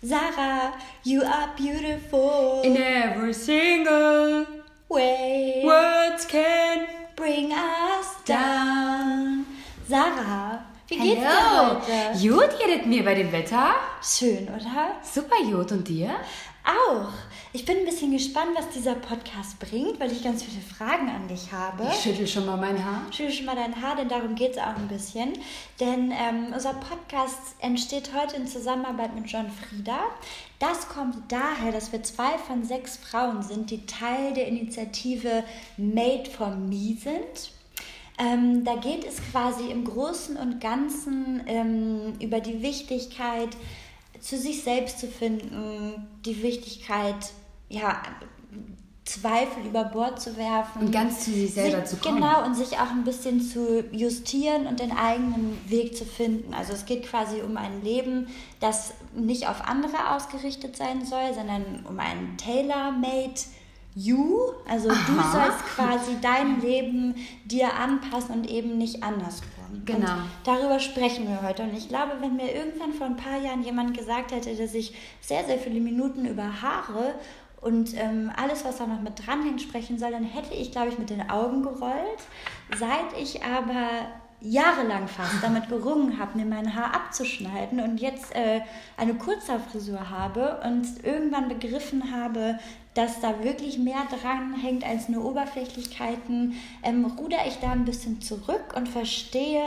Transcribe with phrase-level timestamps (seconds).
[0.00, 2.62] Sarah, you are beautiful.
[2.62, 4.46] In every single
[4.88, 5.62] way.
[5.64, 6.86] Words can
[7.16, 9.44] bring us down.
[9.88, 11.80] Sarah, wie geht's Hello.
[11.80, 12.28] dir heute?
[12.28, 13.74] Gut geht es mir bei dem Wetter?
[14.00, 14.94] Schön, oder?
[15.02, 15.72] Super gut.
[15.72, 16.10] Und dir?
[16.68, 17.08] Auch.
[17.54, 21.26] Ich bin ein bisschen gespannt, was dieser Podcast bringt, weil ich ganz viele Fragen an
[21.26, 21.88] dich habe.
[21.90, 23.06] Ich schüttel schon mal mein Haar.
[23.10, 25.32] Schüttel schon mal dein Haar, denn darum geht es auch ein bisschen.
[25.80, 29.98] Denn ähm, unser Podcast entsteht heute in Zusammenarbeit mit John Frieda.
[30.58, 35.44] Das kommt daher, dass wir zwei von sechs Frauen sind, die Teil der Initiative
[35.78, 37.52] Made for Me sind.
[38.18, 43.56] Ähm, da geht es quasi im Großen und Ganzen ähm, über die Wichtigkeit,
[44.20, 47.32] zu sich selbst zu finden, die Wichtigkeit,
[47.68, 48.02] ja,
[49.08, 50.82] Zweifel über Bord zu werfen.
[50.82, 52.20] Und ganz zu sich selber sich, zu kommen.
[52.20, 56.52] Genau, und sich auch ein bisschen zu justieren und den eigenen Weg zu finden.
[56.52, 58.26] Also es geht quasi um ein Leben,
[58.60, 63.40] das nicht auf andere ausgerichtet sein soll, sondern um ein tailor-made
[63.94, 64.96] You, also Aha.
[65.06, 67.14] du sollst quasi dein Leben
[67.46, 69.48] dir anpassen und eben nicht andersrum.
[69.84, 70.12] Genau.
[70.12, 71.62] Und darüber sprechen wir heute.
[71.62, 74.94] Und ich glaube, wenn mir irgendwann vor ein paar Jahren jemand gesagt hätte, dass ich
[75.20, 77.14] sehr, sehr viele Minuten über Haare
[77.60, 80.98] und ähm, alles, was da noch mit dranhängt, sprechen soll, dann hätte ich, glaube ich,
[80.98, 82.20] mit den Augen gerollt.
[82.78, 84.06] Seit ich aber
[84.40, 88.60] jahrelang fast damit gerungen habe, mir mein Haar abzuschneiden und jetzt äh,
[88.96, 92.58] eine Kurzhaarfrisur habe und irgendwann begriffen habe,
[92.98, 98.20] dass da wirklich mehr dran hängt als nur Oberflächlichkeiten, ähm, ruder ich da ein bisschen
[98.20, 99.62] zurück und verstehe,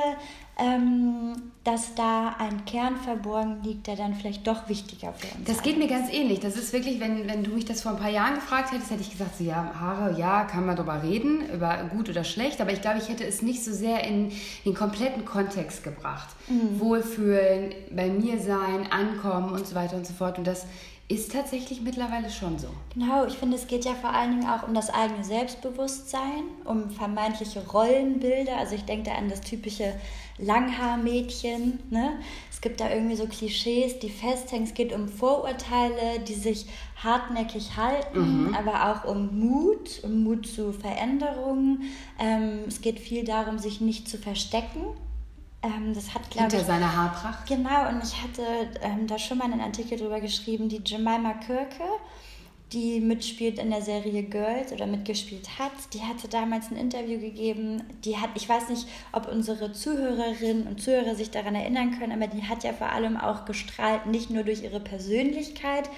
[0.57, 5.61] ähm, dass da ein Kern verborgen liegt, der dann vielleicht doch wichtiger für uns Das
[5.61, 6.41] geht mir ganz ähnlich.
[6.41, 9.01] Das ist wirklich, wenn, wenn du mich das vor ein paar Jahren gefragt hättest, hätte
[9.01, 12.73] ich gesagt, so, ja, Haare, ja, kann man drüber reden, über gut oder schlecht, aber
[12.73, 14.31] ich glaube, ich hätte es nicht so sehr in
[14.65, 16.27] den kompletten Kontext gebracht.
[16.79, 20.37] Wohlfühlen, bei mir sein, ankommen und so weiter und so fort.
[20.37, 20.65] Und das
[21.11, 22.69] ist tatsächlich mittlerweile schon so.
[22.93, 26.89] Genau, ich finde, es geht ja vor allen Dingen auch um das eigene Selbstbewusstsein, um
[26.89, 28.57] vermeintliche Rollenbilder.
[28.57, 29.93] Also ich denke da an das typische
[30.37, 31.79] Langhaarmädchen.
[31.89, 32.13] Ne?
[32.49, 34.65] Es gibt da irgendwie so Klischees, die festhängen.
[34.65, 40.71] Es geht um Vorurteile, die sich hartnäckig halten, aber auch um Mut, um Mut zu
[40.71, 41.91] Veränderungen.
[42.19, 44.85] Ähm, es geht viel darum, sich nicht zu verstecken.
[45.63, 47.47] Ähm, das hat, glaube Hinter ich, seiner Haarpracht.
[47.47, 48.41] Genau, und ich hatte
[48.81, 51.83] ähm, da schon mal einen Artikel drüber geschrieben, die Jemima Kirke,
[52.73, 57.83] die mitspielt in der Serie Girls oder mitgespielt hat, die hatte damals ein Interview gegeben,
[58.05, 62.27] die hat, ich weiß nicht, ob unsere Zuhörerinnen und Zuhörer sich daran erinnern können, aber
[62.27, 65.89] die hat ja vor allem auch gestrahlt, nicht nur durch ihre Persönlichkeit,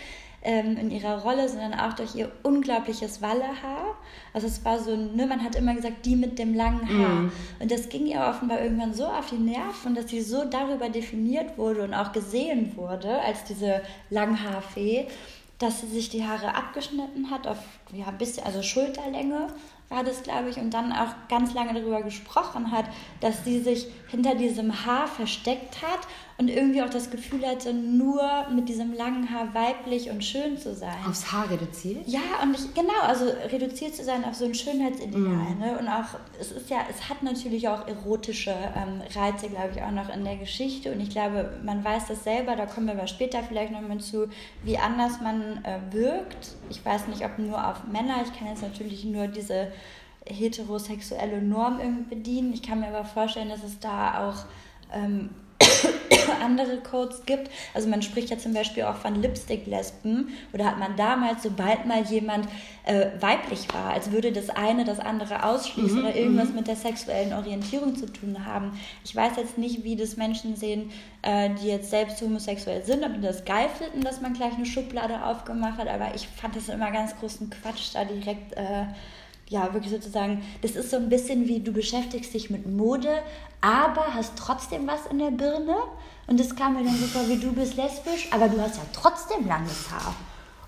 [0.43, 3.95] ähm, in ihrer Rolle, sondern auch durch ihr unglaubliches Wallehaar.
[4.33, 7.31] Also es war so, ne, man hat immer gesagt, die mit dem langen Haar.
[7.59, 11.57] Und das ging ihr offenbar irgendwann so auf die Nerven, dass sie so darüber definiert
[11.57, 15.07] wurde und auch gesehen wurde als diese Langhaarfee,
[15.59, 17.59] dass sie sich die Haare abgeschnitten hat auf
[17.93, 19.47] ja, ein bisschen, also Schulterlänge
[19.89, 22.85] war das, glaube ich, und dann auch ganz lange darüber gesprochen hat,
[23.19, 25.99] dass sie sich hinter diesem Haar versteckt hat
[26.37, 28.21] und irgendwie auch das Gefühl hatte, nur
[28.53, 30.95] mit diesem langen Haar weiblich und schön zu sein.
[31.07, 32.07] Aufs Haar reduziert?
[32.07, 35.55] Ja, und ich, genau, also reduziert zu sein auf so ein Schönheitsideal.
[35.59, 35.77] Ne?
[35.79, 39.91] Und auch, es ist ja, es hat natürlich auch erotische ähm, Reize, glaube ich, auch
[39.91, 40.91] noch in der Geschichte.
[40.91, 44.27] Und ich glaube, man weiß das selber, da kommen wir aber später vielleicht nochmal zu,
[44.63, 46.55] wie anders man äh, wirkt.
[46.69, 49.71] Ich weiß nicht, ob nur auf Männer, ich kann jetzt natürlich nur diese
[50.25, 52.53] heterosexuelle Norm irgendwie bedienen.
[52.53, 54.45] Ich kann mir aber vorstellen, dass es da auch
[54.93, 55.29] ähm,
[56.41, 57.49] andere Codes gibt.
[57.73, 62.03] Also man spricht ja zum Beispiel auch von Lipstick-Lesben oder hat man damals, sobald mal
[62.03, 62.47] jemand
[62.85, 67.33] äh, weiblich war, als würde das eine das andere ausschließen oder irgendwas mit der sexuellen
[67.33, 68.79] Orientierung zu tun haben.
[69.03, 73.13] Ich weiß jetzt nicht, wie das Menschen sehen, äh, die jetzt selbst homosexuell sind, ob
[73.13, 76.69] die das geil finden, dass man gleich eine Schublade aufgemacht hat, aber ich fand das
[76.69, 78.53] immer ganz großen Quatsch, da direkt...
[78.53, 78.85] Äh,
[79.53, 83.21] ja, wirklich sozusagen, das ist so ein bisschen wie du beschäftigst dich mit Mode,
[83.61, 85.75] aber hast trotzdem was in der Birne.
[86.25, 88.83] Und das kam mir dann so vor, wie du bist lesbisch, aber du hast ja
[88.93, 90.15] trotzdem langes Haar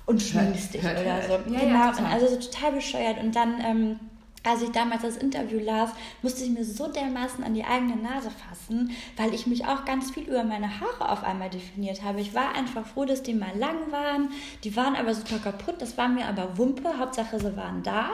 [0.06, 1.31] und schminkst dich oder so.
[1.31, 2.13] Ja, genau, ja, total.
[2.13, 3.18] also so total bescheuert.
[3.24, 4.00] Und dann, ähm,
[4.45, 8.30] als ich damals das Interview las, musste ich mir so dermaßen an die eigene Nase
[8.30, 12.21] fassen, weil ich mich auch ganz viel über meine Haare auf einmal definiert habe.
[12.21, 14.30] Ich war einfach froh, dass die mal lang waren.
[14.63, 15.75] Die waren aber super kaputt.
[15.80, 16.97] Das war mir aber Wumpe.
[16.97, 18.09] Hauptsache, sie waren da.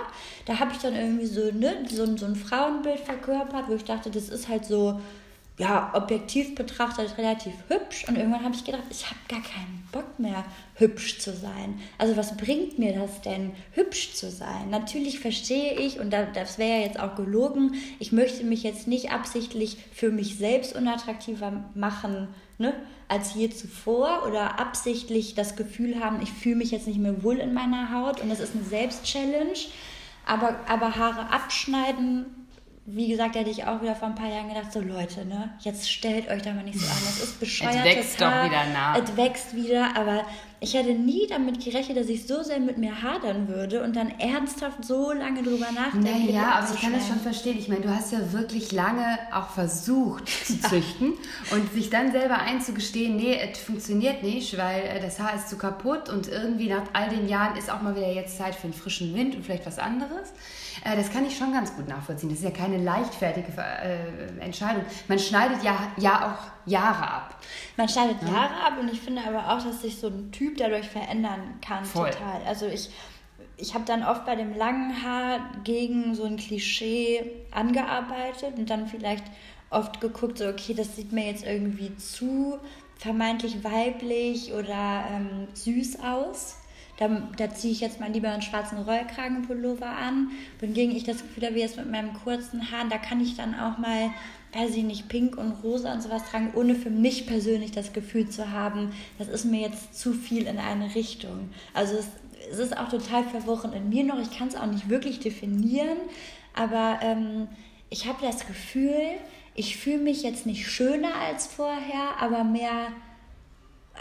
[0.45, 4.09] Da habe ich dann irgendwie so, ne, so, so ein Frauenbild verkörpert, wo ich dachte,
[4.09, 4.99] das ist halt so
[5.61, 8.05] ja, objektiv betrachtet relativ hübsch.
[8.07, 10.43] Und irgendwann habe ich gedacht, ich habe gar keinen Bock mehr,
[10.73, 11.79] hübsch zu sein.
[11.99, 14.71] Also was bringt mir das denn, hübsch zu sein?
[14.71, 19.11] Natürlich verstehe ich, und das wäre ja jetzt auch gelogen, ich möchte mich jetzt nicht
[19.11, 22.73] absichtlich für mich selbst unattraktiver machen, ne,
[23.07, 27.37] als je zuvor oder absichtlich das Gefühl haben, ich fühle mich jetzt nicht mehr wohl
[27.37, 29.53] in meiner Haut und das ist eine Selbstchallenge.
[30.25, 32.40] Aber, aber Haare abschneiden
[32.85, 35.91] wie gesagt, hätte ich auch wieder vor ein paar Jahren gedacht, so Leute, ne, jetzt
[35.91, 37.75] stellt euch da mal nicht so an, das ist bescheuert.
[37.75, 38.97] Es wächst doch wieder nach.
[38.97, 40.25] Es wächst wieder, aber
[40.63, 44.09] ich hätte nie damit gerechnet, dass ich so sehr mit mir hadern würde und dann
[44.19, 46.25] ernsthaft so lange drüber nachdenken.
[46.27, 47.57] Naja, aber ich kann das schon verstehen.
[47.57, 51.13] Ich meine, du hast ja wirklich lange auch versucht zu züchten
[51.51, 55.57] und sich dann selber einzugestehen, nee, es funktioniert nicht, weil äh, das Haar ist zu
[55.57, 58.73] kaputt und irgendwie nach all den Jahren ist auch mal wieder jetzt Zeit für einen
[58.73, 60.29] frischen Wind und vielleicht was anderes.
[60.83, 62.29] Äh, das kann ich schon ganz gut nachvollziehen.
[62.29, 64.83] Das ist ja keine leichtfertige äh, Entscheidung.
[65.07, 67.35] Man schneidet ja, ja auch Jahre ab.
[67.77, 68.27] Man schneidet ja.
[68.27, 71.85] Jahre ab und ich finde aber auch, dass sich so ein Typ dadurch verändern kann.
[71.85, 72.09] Voll.
[72.09, 72.41] Total.
[72.47, 72.89] Also ich,
[73.57, 78.87] ich habe dann oft bei dem langen Haar gegen so ein Klischee angearbeitet und dann
[78.87, 79.25] vielleicht
[79.69, 82.59] oft geguckt, so okay, das sieht mir jetzt irgendwie zu
[82.97, 86.57] vermeintlich weiblich oder ähm, süß aus.
[86.97, 87.07] Da,
[87.37, 90.31] da ziehe ich jetzt mal lieber einen schwarzen Rollkragenpullover an.
[90.59, 93.77] Wohingegen ich das Gefühl habe, jetzt mit meinem kurzen Haaren, da kann ich dann auch
[93.77, 94.11] mal,
[94.53, 98.29] weiß ich nicht, pink und rosa und sowas tragen, ohne für mich persönlich das Gefühl
[98.29, 101.49] zu haben, das ist mir jetzt zu viel in eine Richtung.
[101.73, 102.07] Also es,
[102.51, 104.19] es ist auch total verworren in mir noch.
[104.19, 105.97] Ich kann es auch nicht wirklich definieren,
[106.53, 107.47] aber ähm,
[107.89, 109.01] ich habe das Gefühl,
[109.53, 112.87] ich fühle mich jetzt nicht schöner als vorher, aber mehr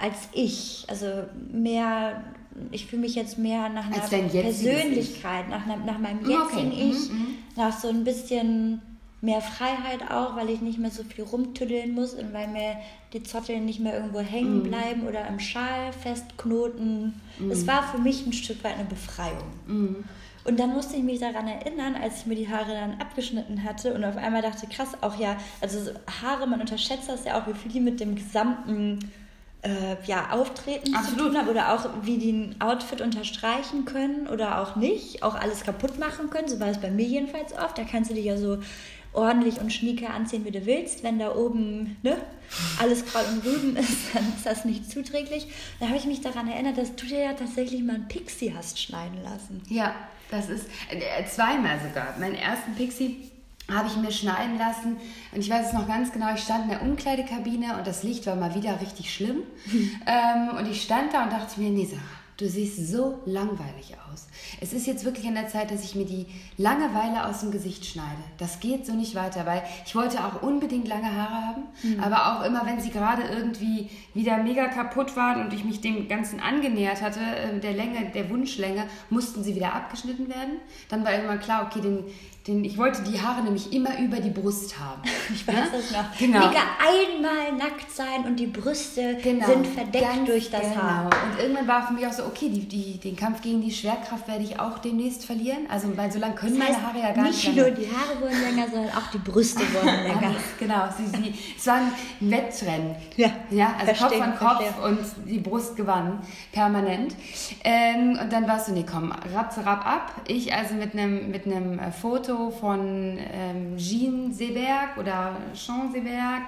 [0.01, 0.85] als ich.
[0.89, 2.23] Also mehr
[2.71, 6.91] ich fühle mich jetzt mehr nach einer Persönlichkeit, nach, nach meinem jetzigen okay.
[6.91, 7.27] Ich, mhm, mhm,
[7.57, 8.83] nach so ein bisschen
[9.23, 12.77] mehr Freiheit auch, weil ich nicht mehr so viel rumtüddeln muss und weil mir
[13.13, 14.63] die Zotteln nicht mehr irgendwo hängen mhm.
[14.63, 17.21] bleiben oder im Schal festknoten.
[17.39, 17.51] Mhm.
[17.51, 19.53] Es war für mich ein Stück weit eine Befreiung.
[19.67, 20.05] Mhm.
[20.45, 23.93] Und dann musste ich mich daran erinnern, als ich mir die Haare dann abgeschnitten hatte
[23.93, 25.91] und auf einmal dachte, krass, auch ja, also
[26.23, 29.01] Haare, man unterschätzt das ja auch, wie viel die mit dem gesamten
[29.63, 31.19] äh, ja, Auftreten Absolut.
[31.19, 35.35] zu tun haben oder auch wie die ein Outfit unterstreichen können oder auch nicht, auch
[35.35, 36.49] alles kaputt machen können.
[36.49, 37.77] So war es bei mir jedenfalls oft.
[37.77, 38.59] Da kannst du dich ja so
[39.13, 41.03] ordentlich und schnieke anziehen, wie du willst.
[41.03, 42.17] Wenn da oben ne,
[42.79, 45.49] alles Kraut und Rüben ist, dann ist das nicht zuträglich.
[45.79, 48.81] Da habe ich mich daran erinnert, dass du dir ja tatsächlich mal einen Pixie hast
[48.81, 49.63] schneiden lassen.
[49.69, 49.95] Ja,
[50.31, 52.17] das ist äh, zweimal sogar.
[52.19, 53.31] Meinen ersten Pixie
[53.73, 54.97] habe ich mir schneiden lassen.
[55.33, 58.27] Und ich weiß es noch ganz genau, ich stand in der Umkleidekabine und das Licht
[58.27, 59.43] war mal wieder richtig schlimm.
[60.07, 62.03] ähm, und ich stand da und dachte mir, nee, Sarah,
[62.41, 64.27] du siehst so langweilig aus.
[64.61, 66.27] Es ist jetzt wirklich an der Zeit, dass ich mir die
[66.57, 68.23] Langeweile aus dem Gesicht schneide.
[68.39, 72.01] Das geht so nicht weiter, weil ich wollte auch unbedingt lange Haare haben, mhm.
[72.01, 76.09] aber auch immer, wenn sie gerade irgendwie wieder mega kaputt waren und ich mich dem
[76.09, 80.61] Ganzen angenähert hatte, äh, der Länge, der Wunschlänge, mussten sie wieder abgeschnitten werden.
[80.89, 82.05] Dann war irgendwann klar, okay, den,
[82.47, 85.03] den, ich wollte die Haare nämlich immer über die Brust haben.
[85.33, 85.67] Ich weiß ja?
[85.73, 86.19] das noch.
[86.19, 86.49] Genau.
[86.49, 89.47] Mega einmal nackt sein und die Brüste genau.
[89.47, 90.83] sind verdeckt Ganz durch das genau.
[90.83, 91.05] Haar.
[91.05, 94.27] Und irgendwann war für mich auch so, okay, die, die, den Kampf gegen die Schwerkraft
[94.27, 95.69] werde ich auch demnächst verlieren.
[95.69, 97.45] Also, weil so lange können das heißt, meine Haare ja gar nicht.
[97.45, 100.35] Nicht nur die Haare wurden länger, sondern auch die Brüste wurden länger.
[100.59, 102.97] genau, sie, sie, es war ein Wettrennen.
[103.17, 104.99] Ja, ja also verstehen, Kopf an Kopf verstehen.
[104.99, 106.19] und die Brust gewann
[106.51, 107.15] permanent.
[107.63, 110.13] Ähm, und dann war es so, nee, komm, rapp, rapp ab.
[110.27, 116.45] Ich also mit einem mit äh, Foto von ähm, Jean Seberg oder Jean Seberg.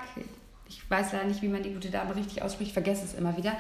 [0.68, 3.52] Ich weiß leider nicht, wie man die gute Dame richtig ausspricht, vergesse es immer wieder.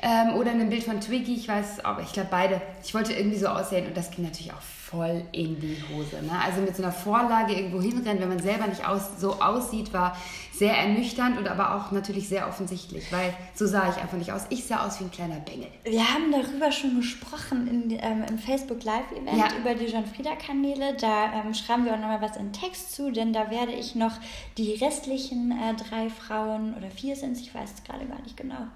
[0.00, 2.62] Ähm, oder ein Bild von Twiggy, ich weiß, aber ich glaube beide.
[2.82, 4.62] Ich wollte irgendwie so aussehen und das ging natürlich auch
[4.96, 6.22] voll in die Hose.
[6.22, 6.32] Ne?
[6.42, 10.16] Also mit so einer Vorlage irgendwo hinrennen, wenn man selber nicht aus, so aussieht, war
[10.52, 14.46] sehr ernüchternd und aber auch natürlich sehr offensichtlich, weil so sah ich einfach nicht aus.
[14.48, 15.68] Ich sah aus wie ein kleiner Bengel.
[15.84, 19.48] Wir haben darüber schon gesprochen in, ähm, im Facebook Live-Event ja.
[19.58, 20.96] über die John-Frieda-Kanäle.
[20.98, 24.12] Da ähm, schreiben wir auch nochmal was in Text zu, denn da werde ich noch
[24.56, 28.36] die restlichen äh, drei Frauen oder vier sind es, ich weiß es gerade gar nicht
[28.36, 28.66] genau.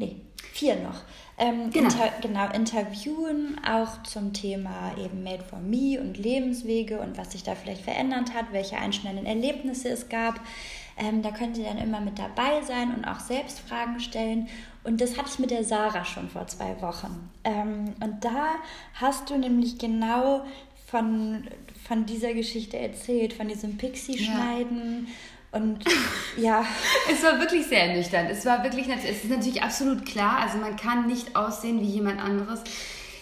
[0.00, 0.16] Nee,
[0.52, 1.02] vier noch.
[1.36, 1.88] Ähm, genau.
[1.88, 7.42] Inter, genau, interviewen auch zum Thema eben Made for Me und Lebenswege und was sich
[7.42, 10.40] da vielleicht verändert hat, welche einschneidenden Erlebnisse es gab.
[10.96, 14.48] Ähm, da könnt ihr dann immer mit dabei sein und auch selbst Fragen stellen.
[14.84, 17.30] Und das hatte ich mit der Sarah schon vor zwei Wochen.
[17.44, 18.54] Ähm, und da
[18.94, 20.44] hast du nämlich genau
[20.86, 21.46] von,
[21.86, 25.06] von dieser Geschichte erzählt, von diesem Pixie-Schneiden.
[25.06, 25.12] Ja
[25.52, 25.84] und
[26.36, 26.64] ja.
[27.10, 28.30] es war wirklich sehr ernüchternd.
[28.30, 32.20] Es war wirklich, es ist natürlich absolut klar, also man kann nicht aussehen wie jemand
[32.20, 32.62] anderes.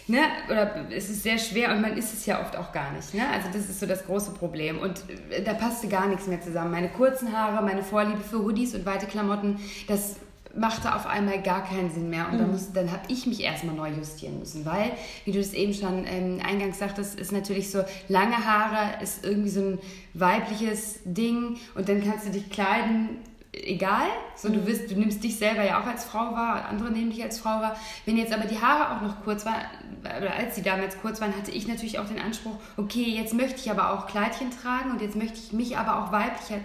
[0.06, 0.20] ne,
[0.50, 3.14] oder es ist sehr schwer und man ist es ja oft auch gar nicht.
[3.14, 3.22] Ne?
[3.32, 4.78] Also das ist so das große Problem.
[4.78, 6.70] Und äh, da passte gar nichts mehr zusammen.
[6.70, 10.16] Meine kurzen Haare, meine Vorliebe für Hoodies und weite Klamotten, das
[10.58, 12.26] machte auf einmal gar keinen Sinn mehr.
[12.26, 12.38] Und mhm.
[12.38, 14.92] dann, musste, dann habe ich mich erstmal neu justieren müssen, weil,
[15.24, 19.50] wie du es eben schon ähm, eingangs sagtest, ist natürlich so, lange Haare ist irgendwie
[19.50, 19.78] so ein
[20.14, 23.18] weibliches Ding und dann kannst du dich kleiden,
[23.52, 24.06] egal.
[24.36, 24.66] So, du, mhm.
[24.66, 27.60] wirst, du nimmst dich selber ja auch als Frau wahr, andere nehmen dich als Frau
[27.60, 27.76] wahr.
[28.04, 29.64] Wenn jetzt aber die Haare auch noch kurz waren,
[30.00, 33.60] oder als sie damals kurz waren, hatte ich natürlich auch den Anspruch, okay, jetzt möchte
[33.60, 36.60] ich aber auch Kleidchen tragen und jetzt möchte ich mich aber auch weiblicher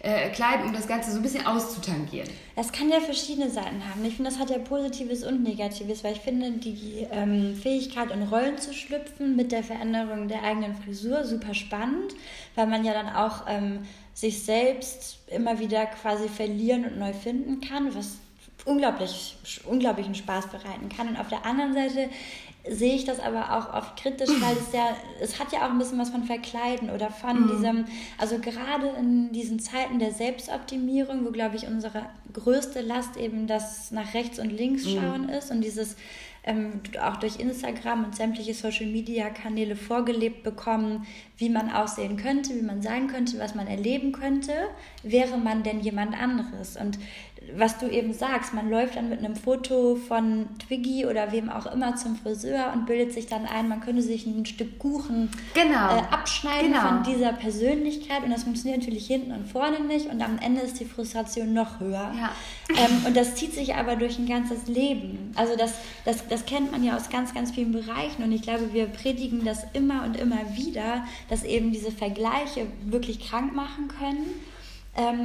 [0.00, 2.28] äh, kleiden, um das Ganze so ein bisschen auszutangieren.
[2.54, 4.04] Das kann ja verschiedene Seiten haben.
[4.04, 8.22] Ich finde, das hat ja Positives und Negatives, weil ich finde, die ähm, Fähigkeit, in
[8.22, 12.14] Rollen zu schlüpfen mit der Veränderung der eigenen Frisur super spannend,
[12.54, 13.80] weil man ja dann auch ähm,
[14.14, 18.18] sich selbst immer wieder quasi verlieren und neu finden kann, was
[18.68, 21.08] unglaublich, unglaublichen Spaß bereiten kann.
[21.08, 22.08] Und auf der anderen Seite
[22.68, 25.78] sehe ich das aber auch oft kritisch, weil es ja, es hat ja auch ein
[25.78, 27.50] bisschen was von Verkleiden oder von mhm.
[27.50, 27.84] diesem,
[28.18, 33.90] also gerade in diesen Zeiten der Selbstoptimierung, wo glaube ich unsere größte Last eben das
[33.90, 34.90] nach rechts und links mhm.
[34.90, 35.30] schauen mhm.
[35.30, 35.96] ist und dieses
[36.44, 41.06] ähm, auch durch Instagram und sämtliche Social Media Kanäle vorgelebt bekommen,
[41.36, 44.52] wie man aussehen könnte, wie man sein könnte, was man erleben könnte,
[45.02, 46.76] wäre man denn jemand anderes.
[46.76, 46.98] Und
[47.56, 51.66] was du eben sagst, man läuft dann mit einem Foto von Twiggy oder wem auch
[51.66, 55.96] immer zum Friseur und bildet sich dann ein, man könnte sich ein Stück Kuchen genau.
[55.96, 56.88] äh, abschneiden genau.
[56.88, 60.80] von dieser Persönlichkeit und das funktioniert natürlich hinten und vorne nicht und am Ende ist
[60.80, 62.12] die Frustration noch höher.
[62.16, 62.30] Ja.
[62.70, 65.32] Ähm, und das zieht sich aber durch ein ganzes Leben.
[65.34, 68.72] Also das, das, das kennt man ja aus ganz, ganz vielen Bereichen und ich glaube,
[68.72, 74.26] wir predigen das immer und immer wieder, dass eben diese Vergleiche wirklich krank machen können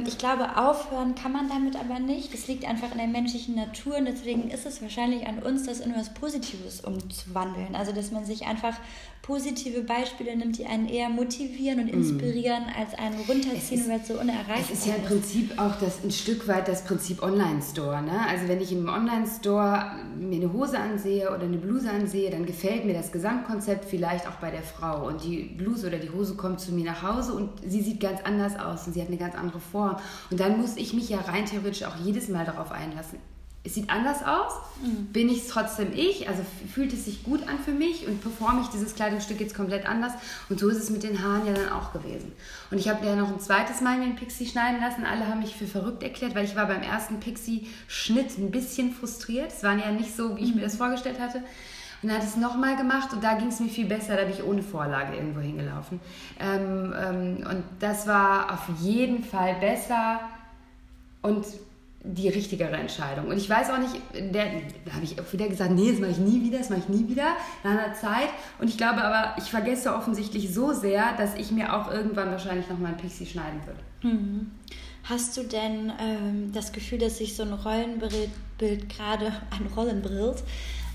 [0.06, 2.32] ich glaube, aufhören kann man damit aber nicht.
[2.32, 5.80] Das liegt einfach in der menschlichen Natur und deswegen ist es wahrscheinlich an uns, das
[5.80, 7.74] in etwas Positives umzuwandeln.
[7.74, 8.76] Also, dass man sich einfach
[9.24, 11.94] positive Beispiele nimmt, die einen eher motivieren und mm.
[11.94, 12.78] inspirieren, mm.
[12.78, 14.70] als einen runterziehen, weil es so unerreichbar ist.
[14.70, 18.02] Es ist ja im Prinzip auch das, ein Stück weit das Prinzip Online-Store.
[18.02, 18.20] Ne?
[18.28, 22.84] Also wenn ich im Online-Store mir eine Hose ansehe oder eine Bluse ansehe, dann gefällt
[22.84, 25.06] mir das Gesamtkonzept vielleicht auch bei der Frau.
[25.06, 28.20] Und die Bluse oder die Hose kommt zu mir nach Hause und sie sieht ganz
[28.24, 29.96] anders aus und sie hat eine ganz andere Form.
[30.30, 33.18] Und dann muss ich mich ja rein theoretisch auch jedes Mal darauf einlassen
[33.66, 34.52] es sieht anders aus,
[34.82, 35.06] mhm.
[35.06, 36.42] bin ich trotzdem ich, also
[36.72, 40.12] fühlt es sich gut an für mich und performe ich dieses Kleidungsstück jetzt komplett anders.
[40.50, 42.32] Und so ist es mit den Haaren ja dann auch gewesen.
[42.70, 45.06] Und ich habe ja noch ein zweites Mal mir einen Pixie schneiden lassen.
[45.06, 49.50] Alle haben mich für verrückt erklärt, weil ich war beim ersten Pixie-Schnitt ein bisschen frustriert.
[49.50, 50.56] Es war ja nicht so, wie ich mhm.
[50.56, 51.38] mir das vorgestellt hatte.
[52.02, 54.16] Und dann ich es nochmal gemacht und da ging es mir viel besser.
[54.16, 56.00] Da bin ich ohne Vorlage irgendwo hingelaufen.
[56.38, 60.20] Ähm, ähm, und das war auf jeden Fall besser.
[61.22, 61.46] Und
[62.06, 63.28] die richtigere Entscheidung.
[63.28, 64.44] Und ich weiß auch nicht, der,
[64.84, 67.08] da habe ich wieder gesagt, nee, das mache ich nie wieder, das mache ich nie
[67.08, 67.28] wieder,
[67.64, 68.28] nach einer Zeit.
[68.58, 72.68] Und ich glaube aber, ich vergesse offensichtlich so sehr, dass ich mir auch irgendwann wahrscheinlich
[72.68, 73.80] noch mal ein Pixie schneiden würde.
[74.02, 74.50] Mhm.
[75.04, 80.42] Hast du denn ähm, das Gefühl, dass sich so ein Rollenbild gerade, ein Rollenbild,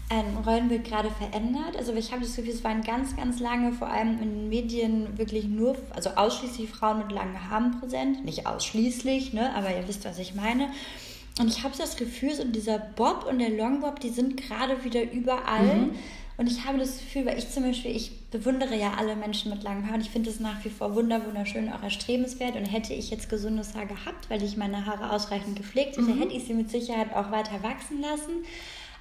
[0.09, 1.77] ein Rollenbild gerade verändert?
[1.77, 5.17] Also ich habe das Gefühl, es waren ganz, ganz lange, vor allem in den Medien,
[5.17, 8.25] wirklich nur, also ausschließlich Frauen mit langen Haaren präsent.
[8.25, 9.53] Nicht ausschließlich, ne?
[9.55, 10.69] aber ihr wisst, was ich meine.
[11.39, 15.09] Und ich habe das Gefühl, so dieser Bob und der Longbob, die sind gerade wieder
[15.11, 15.75] überall.
[15.75, 15.91] Mhm.
[16.37, 19.61] Und ich habe das Gefühl, weil ich zum Beispiel, ich bewundere ja alle Menschen mit
[19.61, 20.01] langen Haaren.
[20.01, 22.55] Ich finde es nach wie vor wunderschön, auch erstrebenswert.
[22.55, 26.19] Und hätte ich jetzt gesundes Haar gehabt, weil ich meine Haare ausreichend gepflegt hätte, mhm.
[26.19, 28.45] hätte ich sie mit Sicherheit auch weiter wachsen lassen.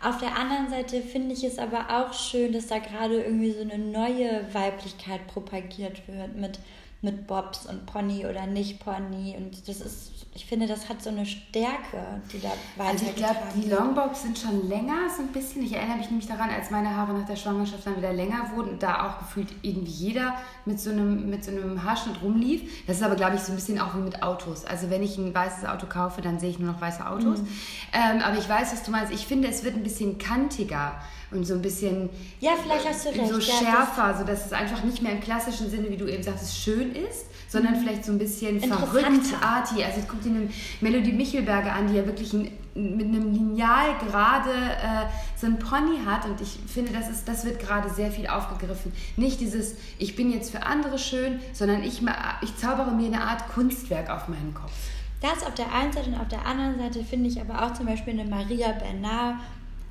[0.01, 3.63] Auf der anderen Seite finde ich es aber auch schön, dass da gerade irgendwie so
[3.63, 6.61] eine neue Weiblichkeit propagiert wird mit,
[7.01, 9.37] mit Bobs und Pony oder nicht Pony.
[9.37, 12.91] Und das ist ich finde, das hat so eine Stärke, die da weiter.
[12.91, 15.65] Also ich glaube, die Longbobs sind schon länger, so ein bisschen.
[15.65, 18.71] Ich erinnere mich nämlich daran, als meine Haare nach der Schwangerschaft dann wieder länger wurden
[18.71, 22.87] und da auch gefühlt irgendwie jeder mit so einem, mit so einem Haarschnitt rumlief.
[22.87, 24.65] Das ist aber, glaube ich, so ein bisschen auch wie mit Autos.
[24.65, 27.41] Also wenn ich ein weißes Auto kaufe, dann sehe ich nur noch weiße Autos.
[27.41, 27.49] Mhm.
[27.93, 29.13] Ähm, aber ich weiß, was du meinst.
[29.13, 32.09] Ich finde, es wird ein bisschen kantiger und so ein bisschen
[32.41, 33.29] ja, vielleicht hast du recht.
[33.29, 36.59] so schärfer, ja, sodass es einfach nicht mehr im klassischen Sinne, wie du eben sagst,
[36.59, 37.81] schön ist, sondern mhm.
[37.81, 39.83] vielleicht so ein bisschen verrückt, arty.
[39.83, 40.49] Also guck dir eine
[40.81, 45.07] Melodie Michelberger an, die ja wirklich ein, mit einem Lineal gerade äh,
[45.37, 48.93] so ein Pony hat und ich finde, das, ist, das wird gerade sehr viel aufgegriffen.
[49.17, 52.01] Nicht dieses, ich bin jetzt für andere schön, sondern ich,
[52.43, 54.73] ich zaubere mir eine Art Kunstwerk auf meinen Kopf.
[55.21, 57.87] Das auf der einen Seite und auf der anderen Seite finde ich aber auch zum
[57.87, 59.37] Beispiel eine Maria Bernard,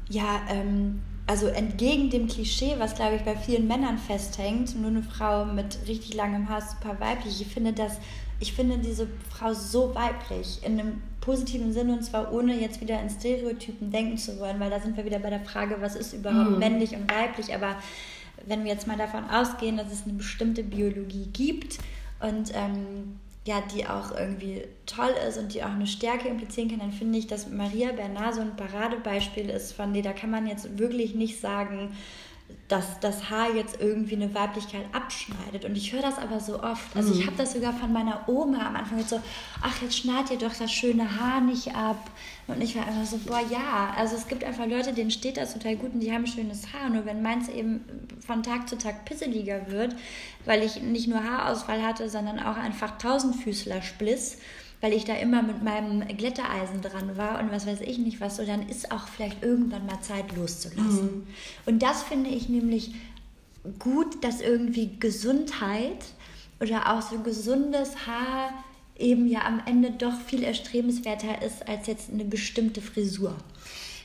[0.09, 5.03] ja, ähm, also entgegen dem Klischee, was glaube ich bei vielen Männern festhängt, nur eine
[5.03, 7.41] Frau mit richtig langem Haar super weiblich.
[7.41, 7.99] Ich finde das,
[8.39, 13.01] ich finde diese Frau so weiblich in einem positiven Sinne und zwar ohne jetzt wieder
[13.01, 16.13] in Stereotypen denken zu wollen, weil da sind wir wieder bei der Frage, was ist
[16.13, 16.59] überhaupt mhm.
[16.59, 17.75] männlich und weiblich, aber
[18.45, 21.79] wenn wir jetzt mal davon ausgehen, dass es eine bestimmte Biologie gibt
[22.21, 26.79] und ähm, ja, die auch irgendwie toll ist und die auch eine Stärke implizieren kann,
[26.79, 30.47] dann finde ich, dass Maria Bernard so ein Paradebeispiel ist, von der da kann man
[30.47, 31.95] jetzt wirklich nicht sagen,
[32.67, 35.63] dass das Haar jetzt irgendwie eine Weiblichkeit abschneidet.
[35.63, 36.95] Und ich höre das aber so oft.
[36.95, 37.27] Also ich mhm.
[37.27, 39.21] habe das sogar von meiner Oma am Anfang so,
[39.61, 42.11] ach, jetzt schneidet ihr doch das schöne Haar nicht ab.
[42.47, 43.93] Und ich war einfach so, boah, ja.
[43.97, 46.89] Also es gibt einfach Leute, denen steht das total gut und die haben schönes Haar.
[46.89, 47.85] Nur wenn meins eben
[48.25, 49.95] von Tag zu Tag pisseliger wird,
[50.43, 54.39] weil ich nicht nur Haarausfall hatte, sondern auch einfach Tausendfüßler-Spliss,
[54.81, 58.37] weil ich da immer mit meinem Glättereisen dran war und was weiß ich nicht was,
[58.37, 61.03] so dann ist auch vielleicht irgendwann mal Zeit loszulassen.
[61.03, 61.27] Mhm.
[61.65, 62.93] Und das finde ich nämlich
[63.79, 66.05] gut, dass irgendwie Gesundheit
[66.59, 68.51] oder auch so gesundes Haar
[68.97, 73.35] eben ja am Ende doch viel erstrebenswerter ist als jetzt eine bestimmte Frisur.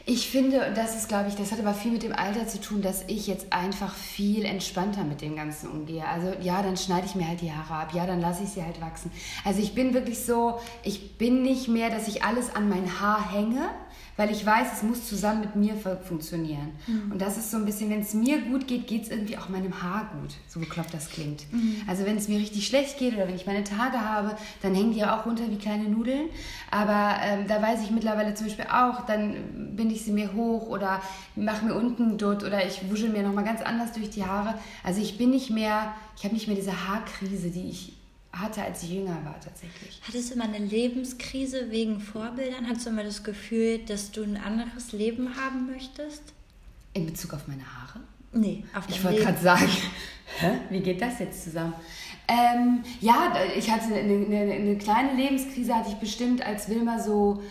[0.04, 2.60] Ich finde, und das ist, glaube ich, das hat aber viel mit dem Alter zu
[2.60, 6.06] tun, dass ich jetzt einfach viel entspannter mit dem Ganzen umgehe.
[6.06, 8.62] Also ja, dann schneide ich mir halt die Haare ab, ja, dann lasse ich sie
[8.62, 9.12] halt wachsen.
[9.44, 13.32] Also ich bin wirklich so, ich bin nicht mehr, dass ich alles an mein Haar
[13.32, 13.70] hänge,
[14.16, 16.72] weil ich weiß, es muss zusammen mit mir funktionieren.
[16.86, 17.12] Mhm.
[17.12, 19.48] Und das ist so ein bisschen, wenn es mir gut geht, geht es irgendwie auch
[19.48, 21.50] meinem Haar gut, so bekloppt das klingt.
[21.52, 21.76] Mhm.
[21.86, 24.92] Also wenn es mir richtig schlecht geht oder wenn ich meine Tage habe, dann hängen
[24.92, 26.28] die ja auch runter wie kleine Nudeln.
[26.70, 30.68] Aber ähm, da weiß ich mittlerweile zum Beispiel auch, dann binde ich sie mir hoch
[30.68, 31.02] oder
[31.36, 34.58] mache mir unten dort oder ich wuschel mir nochmal ganz anders durch die Haare.
[34.82, 37.92] Also ich bin nicht mehr, ich habe nicht mehr diese Haarkrise, die ich
[38.32, 40.00] hatte, als ich jünger war tatsächlich.
[40.06, 42.66] Hattest du immer eine Lebenskrise wegen Vorbildern?
[42.66, 46.22] Hattest du immer das Gefühl, dass du ein anderes Leben haben möchtest?
[46.94, 48.00] In Bezug auf meine Haare?
[48.32, 49.68] Nee, auf Ich wollte gerade sagen,
[50.38, 50.52] hä?
[50.70, 51.74] wie geht das jetzt zusammen?
[52.26, 57.42] Ähm, ja, ich hatte eine, eine, eine kleine Lebenskrise, hatte ich bestimmt, als Wilma so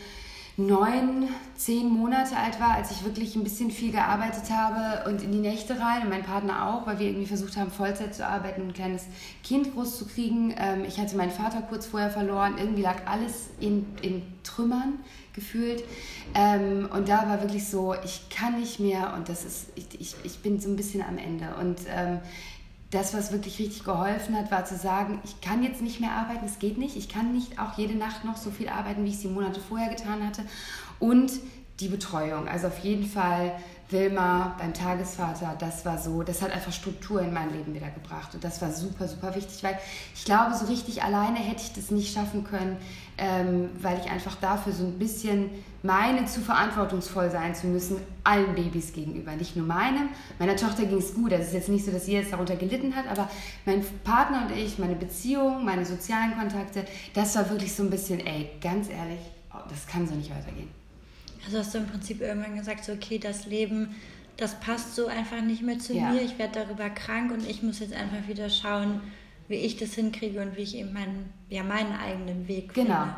[0.67, 5.31] neun, zehn Monate alt war, als ich wirklich ein bisschen viel gearbeitet habe und in
[5.31, 8.61] die Nächte rein und mein Partner auch, weil wir irgendwie versucht haben, Vollzeit zu arbeiten
[8.61, 9.05] und ein kleines
[9.43, 10.53] Kind groß zu kriegen.
[10.57, 14.99] Ähm, ich hatte meinen Vater kurz vorher verloren, irgendwie lag alles in, in Trümmern
[15.33, 15.83] gefühlt.
[16.33, 20.15] Ähm, und da war wirklich so, ich kann nicht mehr und das ist, ich, ich,
[20.23, 21.55] ich bin so ein bisschen am Ende.
[21.59, 22.19] Und ähm,
[22.91, 26.45] das, was wirklich richtig geholfen hat, war zu sagen, ich kann jetzt nicht mehr arbeiten,
[26.45, 26.97] es geht nicht.
[26.97, 29.61] Ich kann nicht auch jede Nacht noch so viel arbeiten, wie ich es die Monate
[29.61, 30.43] vorher getan hatte.
[30.99, 31.31] Und
[31.79, 32.47] die Betreuung.
[32.47, 33.53] Also auf jeden Fall
[33.89, 38.33] Wilma beim Tagesvater, das war so, das hat einfach Struktur in mein Leben wieder gebracht.
[38.33, 39.77] Und das war super, super wichtig, weil
[40.15, 42.77] ich glaube, so richtig alleine hätte ich das nicht schaffen können,
[43.21, 45.51] ähm, weil ich einfach dafür so ein bisschen
[45.83, 49.35] meine zu verantwortungsvoll sein zu müssen, allen Babys gegenüber.
[49.35, 50.09] Nicht nur meinem.
[50.39, 51.31] Meiner Tochter ging es gut.
[51.31, 53.29] Das ist jetzt nicht so, dass sie jetzt darunter gelitten hat, aber
[53.65, 58.19] mein Partner und ich, meine Beziehung, meine sozialen Kontakte, das war wirklich so ein bisschen,
[58.25, 59.21] ey, ganz ehrlich,
[59.53, 60.69] oh, das kann so nicht weitergehen.
[61.45, 63.95] Also hast du im Prinzip irgendwann gesagt, so, okay, das Leben,
[64.37, 66.09] das passt so einfach nicht mehr zu ja.
[66.09, 69.01] mir, ich werde darüber krank und ich muss jetzt einfach wieder schauen,
[69.51, 73.03] wie ich das hinkriege und wie ich eben meinen, ja, meinen eigenen Weg genau.
[73.03, 73.15] finde.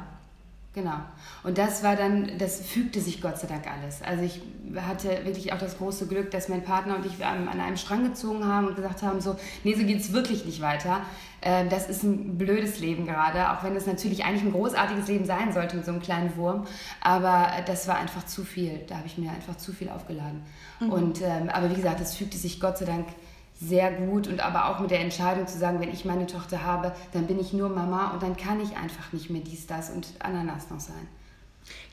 [0.74, 0.96] Genau.
[1.44, 4.02] Und das war dann, das fügte sich Gott sei Dank alles.
[4.02, 4.42] Also ich
[4.76, 8.44] hatte wirklich auch das große Glück, dass mein Partner und ich an einem Strang gezogen
[8.46, 11.02] haben und gesagt haben, so, nee, so geht es wirklich nicht weiter.
[11.44, 15.26] Ähm, das ist ein blödes Leben gerade, auch wenn es natürlich eigentlich ein großartiges Leben
[15.26, 16.66] sein sollte mit so einem kleinen Wurm.
[17.02, 18.80] Aber das war einfach zu viel.
[18.88, 20.42] Da habe ich mir einfach zu viel aufgeladen.
[20.80, 20.90] Mhm.
[20.90, 23.06] Und, ähm, aber wie gesagt, das fügte sich Gott sei Dank
[23.68, 26.94] sehr gut und aber auch mit der Entscheidung zu sagen, wenn ich meine Tochter habe,
[27.14, 30.08] dann bin ich nur Mama und dann kann ich einfach nicht mehr dies, das und
[30.20, 31.08] Ananas noch sein.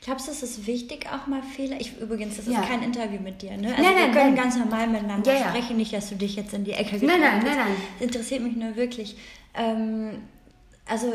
[0.03, 1.79] Glaubst du, es ist wichtig, auch mal Fehler?
[1.79, 2.61] Ich, übrigens, das ist ja.
[2.61, 3.69] kein Interview mit dir, ne?
[3.69, 4.43] Also nein, nein, wir können nein.
[4.43, 7.41] ganz normal miteinander ja, sprechen, nicht, dass du dich jetzt in die Ecke Nein, nein,
[7.43, 7.75] nein, nein.
[7.99, 9.15] Das interessiert mich nur wirklich.
[9.53, 10.23] Ähm,
[10.85, 11.13] also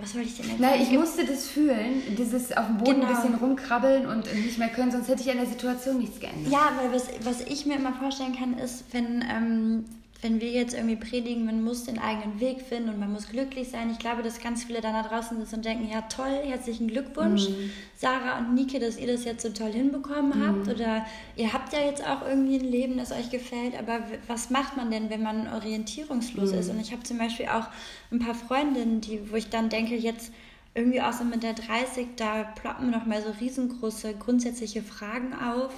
[0.00, 3.06] was wollte ich denn jetzt Nein, ich musste das fühlen, dieses auf dem Boden genau.
[3.06, 6.52] ein bisschen rumkrabbeln und nicht mehr können, sonst hätte ich an der Situation nichts geändert.
[6.52, 9.84] Ja, weil was, was ich mir immer vorstellen kann, ist, wenn, ähm,
[10.20, 13.68] wenn wir jetzt irgendwie predigen, man muss den eigenen Weg finden und man muss glücklich
[13.68, 13.88] sein.
[13.90, 17.48] Ich glaube, dass ganz viele dann da draußen sitzen und denken, ja toll, herzlichen Glückwunsch,
[17.48, 17.70] mhm.
[17.96, 20.46] Sarah und Nike, dass ihr das jetzt so toll hinbekommen mhm.
[20.46, 20.68] habt.
[20.68, 23.78] Oder ihr habt ja jetzt auch irgendwie ein Leben, das euch gefällt.
[23.78, 26.58] Aber was macht man denn, wenn man orientierungslos mhm.
[26.58, 26.70] ist?
[26.70, 27.68] Und ich habe zum Beispiel auch
[28.10, 30.32] ein paar Freundinnen, die, wo ich dann denke, jetzt
[30.74, 35.72] irgendwie auch so mit der 30, da ploppen noch mal so riesengroße grundsätzliche Fragen auf.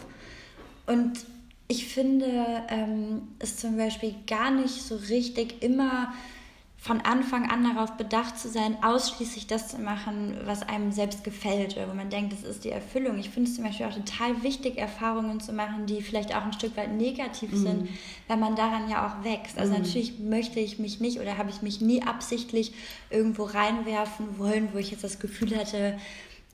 [0.86, 1.26] Und
[1.70, 6.12] ich finde ähm, es zum Beispiel gar nicht so richtig immer
[6.76, 11.76] von Anfang an darauf bedacht zu sein, ausschließlich das zu machen, was einem selbst gefällt
[11.76, 13.18] oder wo man denkt, das ist die Erfüllung.
[13.18, 16.54] Ich finde es zum Beispiel auch total wichtig, Erfahrungen zu machen, die vielleicht auch ein
[16.54, 17.62] Stück weit negativ mhm.
[17.62, 17.88] sind,
[18.26, 19.56] weil man daran ja auch wächst.
[19.56, 19.82] Also mhm.
[19.82, 22.72] natürlich möchte ich mich nicht oder habe ich mich nie absichtlich
[23.10, 25.98] irgendwo reinwerfen wollen, wo ich jetzt das Gefühl hatte,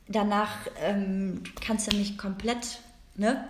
[0.08, 2.80] danach ähm, kannst du mich komplett
[3.16, 3.44] ne,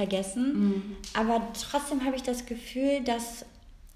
[0.00, 0.68] vergessen.
[0.68, 0.82] Mhm.
[1.14, 3.44] Aber trotzdem habe ich das Gefühl, dass,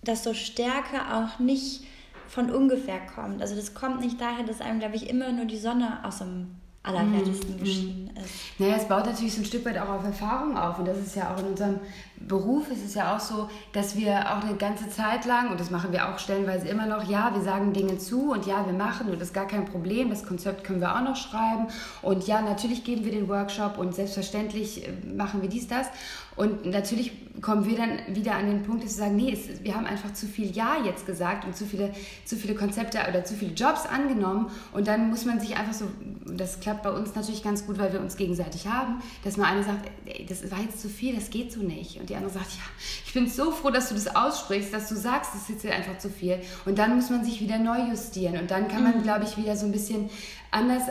[0.03, 1.83] dass so Stärke auch nicht
[2.29, 3.41] von ungefähr kommt.
[3.41, 6.57] Also das kommt nicht daher, dass einem, glaube ich, immer nur die Sonne aus dem
[6.83, 8.59] allerwertesten mm, geschienen ist.
[8.59, 10.79] Naja, es baut natürlich so ein Stück weit auch auf Erfahrung auf.
[10.79, 11.81] Und das ist ja auch in unserem
[12.21, 15.71] Beruf, ist es ja auch so, dass wir auch eine ganze Zeit lang, und das
[15.71, 19.09] machen wir auch stellenweise immer noch, ja, wir sagen Dinge zu und ja, wir machen
[19.09, 21.67] und das ist gar kein Problem, das Konzept können wir auch noch schreiben.
[22.03, 25.89] Und ja, natürlich geben wir den Workshop und selbstverständlich äh, machen wir dies, das.
[26.37, 29.75] Und natürlich kommen wir dann wieder an den Punkt, dass wir sagen, nee, es, wir
[29.75, 31.93] haben einfach zu viel Ja jetzt gesagt und zu viele,
[32.25, 34.51] zu viele Konzepte oder zu viele Jobs angenommen.
[34.73, 35.87] Und dann muss man sich einfach so,
[36.27, 39.63] das klappt bei uns natürlich ganz gut, weil wir uns gegenseitig haben, dass man eine
[39.63, 42.01] sagt, ey, das war jetzt zu viel, das geht so nicht.
[42.05, 42.63] Und die andere sagt, ja,
[43.07, 45.97] ich bin so froh, dass du das aussprichst, dass du sagst, das ist jetzt einfach
[45.97, 46.39] zu viel.
[46.67, 48.37] Und dann muss man sich wieder neu justieren.
[48.39, 49.05] Und dann kann man, mhm.
[49.05, 50.11] glaube ich, wieder so ein bisschen
[50.51, 50.83] anders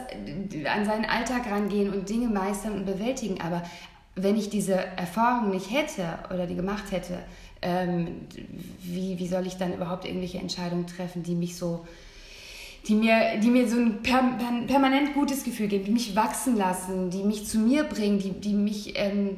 [0.65, 3.41] an seinen Alltag rangehen und Dinge meistern und bewältigen.
[3.41, 3.62] Aber
[4.15, 7.19] wenn ich diese Erfahrung nicht hätte oder die gemacht hätte,
[7.62, 8.21] ähm,
[8.82, 11.86] wie, wie soll ich dann überhaupt irgendwelche Entscheidungen treffen, die mich so,
[12.88, 14.23] die mir, die mir so ein per,
[14.65, 18.56] permanent gutes Gefühl geben, die mich wachsen lassen, die mich zu mir bringen, die, die
[18.56, 19.38] mich ähm,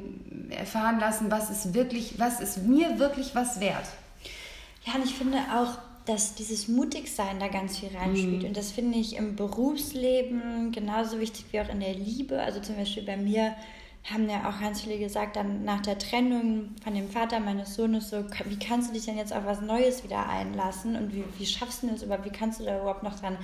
[0.52, 3.88] erfahren lassen, was ist wirklich, was ist mir wirklich was wert.
[4.86, 8.44] Ja, und ich finde auch, dass dieses Mutigsein da ganz viel reinspielt.
[8.44, 8.48] Mhm.
[8.50, 12.42] Und das finde ich im Berufsleben genauso wichtig wie auch in der Liebe.
[12.42, 13.56] Also zum Beispiel bei mir
[14.12, 18.12] haben ja auch ganz viele gesagt, dann nach der Trennung von dem Vater meines Sohnes,
[18.12, 21.46] so, wie kannst du dich denn jetzt auf was Neues wieder einlassen und wie, wie
[21.46, 23.38] schaffst du das überhaupt, wie kannst du da überhaupt noch dran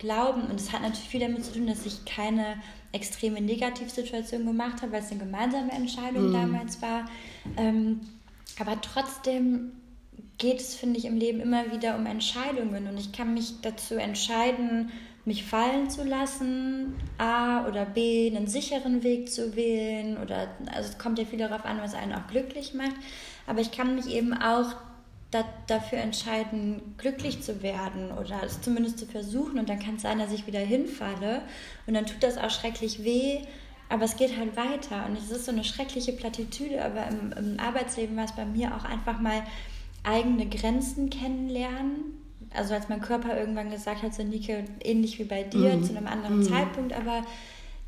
[0.00, 0.42] glauben?
[0.42, 2.56] Und es hat natürlich viel damit zu tun, dass ich keine
[2.92, 6.32] extreme Negativsituation gemacht habe, weil es eine gemeinsame Entscheidung mhm.
[6.32, 7.06] damals war.
[7.56, 8.00] Ähm,
[8.58, 9.72] aber trotzdem
[10.38, 13.96] geht es, finde ich, im Leben immer wieder um Entscheidungen und ich kann mich dazu
[13.96, 14.90] entscheiden,
[15.24, 20.98] mich fallen zu lassen, A oder B, einen sicheren Weg zu wählen oder, also es
[20.98, 22.94] kommt ja viel darauf an, was einen auch glücklich macht,
[23.46, 24.74] aber ich kann mich eben auch
[25.30, 29.58] da, dafür entscheiden, glücklich zu werden oder es zumindest zu versuchen.
[29.58, 31.42] Und dann kann es sein, dass ich wieder hinfalle.
[31.86, 33.40] Und dann tut das auch schrecklich weh,
[33.88, 35.06] aber es geht halt weiter.
[35.06, 38.74] Und es ist so eine schreckliche Plattitüde, aber im, im Arbeitsleben war es bei mir
[38.74, 39.42] auch einfach mal
[40.04, 42.18] eigene Grenzen kennenlernen,
[42.54, 45.84] also als mein Körper irgendwann gesagt hat, so Nike, ähnlich wie bei dir, mhm.
[45.84, 46.44] zu einem anderen mhm.
[46.44, 47.24] Zeitpunkt, aber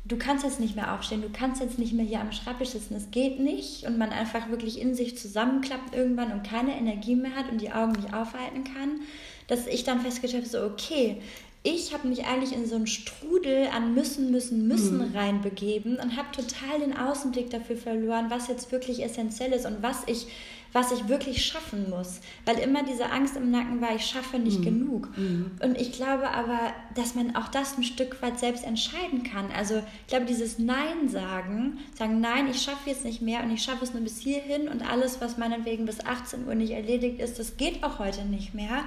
[0.05, 2.95] du kannst jetzt nicht mehr aufstehen, du kannst jetzt nicht mehr hier am Schreibtisch sitzen,
[2.95, 7.35] es geht nicht und man einfach wirklich in sich zusammenklappt irgendwann und keine Energie mehr
[7.35, 9.01] hat und die Augen nicht aufhalten kann,
[9.47, 11.21] dass ich dann festgestellt habe, so okay,
[11.63, 15.15] ich habe mich eigentlich in so einen Strudel an müssen, müssen, müssen mhm.
[15.15, 20.03] reinbegeben und habe total den Außenblick dafür verloren, was jetzt wirklich essentiell ist und was
[20.07, 20.27] ich
[20.73, 22.21] was ich wirklich schaffen muss.
[22.45, 24.63] Weil immer diese Angst im Nacken war, ich schaffe nicht mhm.
[24.63, 25.17] genug.
[25.17, 25.51] Mhm.
[25.61, 26.59] Und ich glaube aber,
[26.95, 29.51] dass man auch das ein Stück weit selbst entscheiden kann.
[29.51, 33.63] Also ich glaube, dieses Nein sagen, sagen, nein, ich schaffe jetzt nicht mehr und ich
[33.63, 37.39] schaffe es nur bis hierhin und alles, was meinetwegen bis 18 Uhr nicht erledigt ist,
[37.39, 38.83] das geht auch heute nicht mehr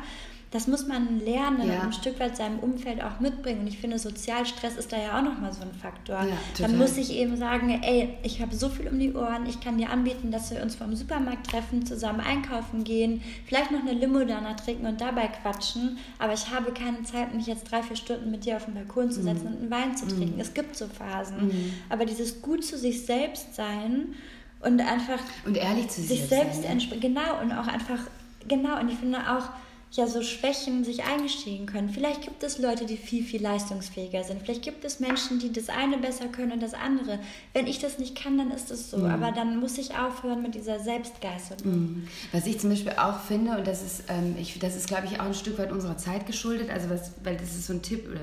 [0.54, 1.80] das muss man lernen ja.
[1.80, 3.62] und ein Stück weit seinem Umfeld auch mitbringen.
[3.62, 6.14] Und ich finde, Sozialstress ist da ja auch nochmal so ein Faktor.
[6.14, 9.60] Ja, Dann muss ich eben sagen, ey, ich habe so viel um die Ohren, ich
[9.60, 13.94] kann dir anbieten, dass wir uns vom Supermarkt treffen, zusammen einkaufen gehen, vielleicht noch eine
[13.94, 17.96] Limo danach trinken und dabei quatschen, aber ich habe keine Zeit, mich jetzt drei, vier
[17.96, 19.56] Stunden mit dir auf den Balkon zu setzen mhm.
[19.56, 20.36] und einen Wein zu trinken.
[20.36, 20.40] Mhm.
[20.40, 21.48] Es gibt so Phasen.
[21.48, 21.72] Mhm.
[21.88, 24.14] Aber dieses gut zu sich selbst sein
[24.60, 26.98] und einfach und ehrlich zu sich selbst sein, ne?
[27.00, 27.98] genau und auch einfach
[28.46, 29.48] genau und ich finde auch
[29.96, 31.88] ja so Schwächen sich eingestehen können.
[31.88, 34.42] Vielleicht gibt es Leute, die viel, viel leistungsfähiger sind.
[34.42, 37.18] Vielleicht gibt es Menschen, die das eine besser können und das andere.
[37.52, 38.98] Wenn ich das nicht kann, dann ist es so.
[38.98, 39.06] Mhm.
[39.06, 41.72] Aber dann muss ich aufhören mit dieser Selbstgeißelung.
[41.72, 42.08] Mhm.
[42.32, 45.20] Was ich zum Beispiel auch finde, und das ist, ähm, ich, das ist, glaube ich,
[45.20, 48.08] auch ein Stück weit unserer Zeit geschuldet, also was, weil das ist so ein Tipp,
[48.10, 48.22] oder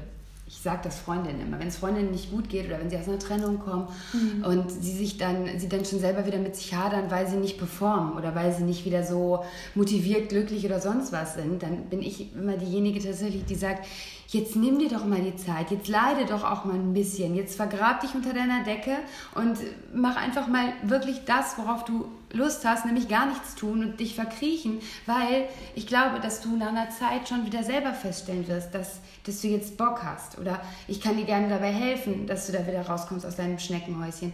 [0.62, 3.08] ich sage das Freundinnen immer, wenn es Freundinnen nicht gut geht oder wenn sie aus
[3.08, 4.46] einer Trennung kommen mhm.
[4.46, 7.58] und sie sich dann, sie dann schon selber wieder mit sich hadern, weil sie nicht
[7.58, 9.44] performen oder weil sie nicht wieder so
[9.74, 13.88] motiviert, glücklich oder sonst was sind, dann bin ich immer diejenige tatsächlich, die sagt,
[14.32, 17.56] jetzt nimm dir doch mal die Zeit, jetzt leide doch auch mal ein bisschen, jetzt
[17.56, 18.98] vergrab dich unter deiner Decke
[19.36, 19.58] und
[19.94, 24.16] mach einfach mal wirklich das, worauf du Lust hast, nämlich gar nichts tun und dich
[24.16, 29.02] verkriechen, weil ich glaube, dass du nach einer Zeit schon wieder selber feststellen wirst, dass,
[29.26, 32.66] dass du jetzt Bock hast oder ich kann dir gerne dabei helfen, dass du da
[32.66, 34.34] wieder rauskommst aus deinem Schneckenhäuschen.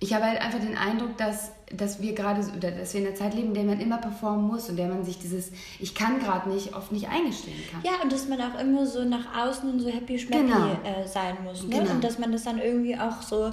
[0.00, 3.16] Ich habe halt einfach den Eindruck, dass, dass wir gerade oder dass wir in einer
[3.16, 6.20] Zeit leben, in der man immer performen muss und der man sich dieses Ich kann
[6.20, 7.82] gerade nicht oft nicht eingestehen kann.
[7.82, 10.72] Ja, und dass man auch immer so nach außen so happy schmecky genau.
[10.84, 11.64] äh, sein muss.
[11.64, 11.78] Ne?
[11.78, 11.90] Genau.
[11.90, 13.52] Und dass man das dann irgendwie auch so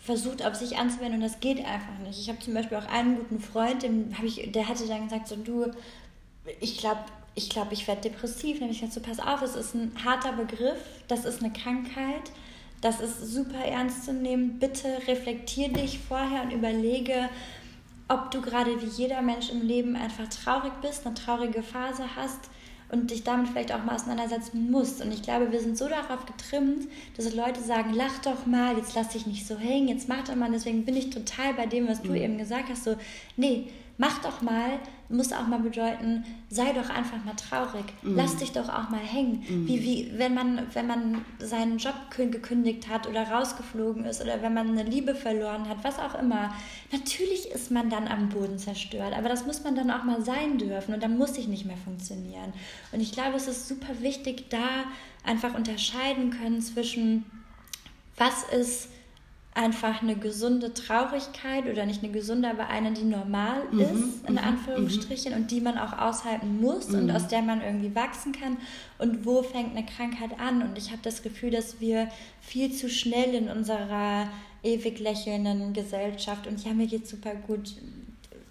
[0.00, 2.18] versucht auf sich anzuwenden und das geht einfach nicht.
[2.18, 5.36] Ich habe zum Beispiel auch einen guten Freund, dem ich, der hatte dann gesagt, so
[5.36, 5.66] du,
[6.60, 7.00] ich glaube,
[7.34, 8.58] ich glaube, ich werde depressiv.
[8.58, 10.78] Dann habe ich gesagt, so pass auf, es ist ein harter Begriff,
[11.08, 12.30] das ist eine Krankheit.
[12.82, 14.58] Das ist super ernst zu nehmen.
[14.58, 17.30] Bitte reflektier dich vorher und überlege,
[18.08, 22.50] ob du gerade wie jeder Mensch im Leben einfach traurig bist, eine traurige Phase hast
[22.90, 25.00] und dich damit vielleicht auch mal auseinandersetzen musst.
[25.00, 28.94] Und ich glaube, wir sind so darauf getrimmt, dass Leute sagen, lach doch mal, jetzt
[28.94, 30.50] lass dich nicht so hängen, jetzt mach doch mal.
[30.50, 32.16] Deswegen bin ich total bei dem, was du mhm.
[32.16, 32.96] eben gesagt hast, so,
[33.36, 34.78] nee, mach doch mal,
[35.12, 37.84] muss auch mal bedeuten, sei doch einfach mal traurig.
[38.02, 38.16] Mhm.
[38.16, 39.44] Lass dich doch auch mal hängen.
[39.48, 39.68] Mhm.
[39.68, 44.54] Wie, wie, wenn man, wenn man seinen Job gekündigt hat oder rausgeflogen ist oder wenn
[44.54, 46.54] man eine Liebe verloren hat, was auch immer.
[46.90, 50.58] Natürlich ist man dann am Boden zerstört, aber das muss man dann auch mal sein
[50.58, 52.52] dürfen und dann muss ich nicht mehr funktionieren.
[52.90, 54.84] Und ich glaube, es ist super wichtig, da
[55.24, 57.24] einfach unterscheiden können zwischen
[58.16, 58.88] was ist
[59.54, 64.34] einfach eine gesunde Traurigkeit oder nicht eine gesunde, aber eine, die normal mhm, ist, in
[64.34, 65.38] mhm, Anführungsstrichen, mhm.
[65.38, 67.00] und die man auch aushalten muss mhm.
[67.00, 68.56] und aus der man irgendwie wachsen kann.
[68.98, 70.62] Und wo fängt eine Krankheit an?
[70.62, 72.08] Und ich habe das Gefühl, dass wir
[72.40, 74.28] viel zu schnell in unserer
[74.62, 77.74] ewig lächelnden Gesellschaft und ja, mir geht super gut,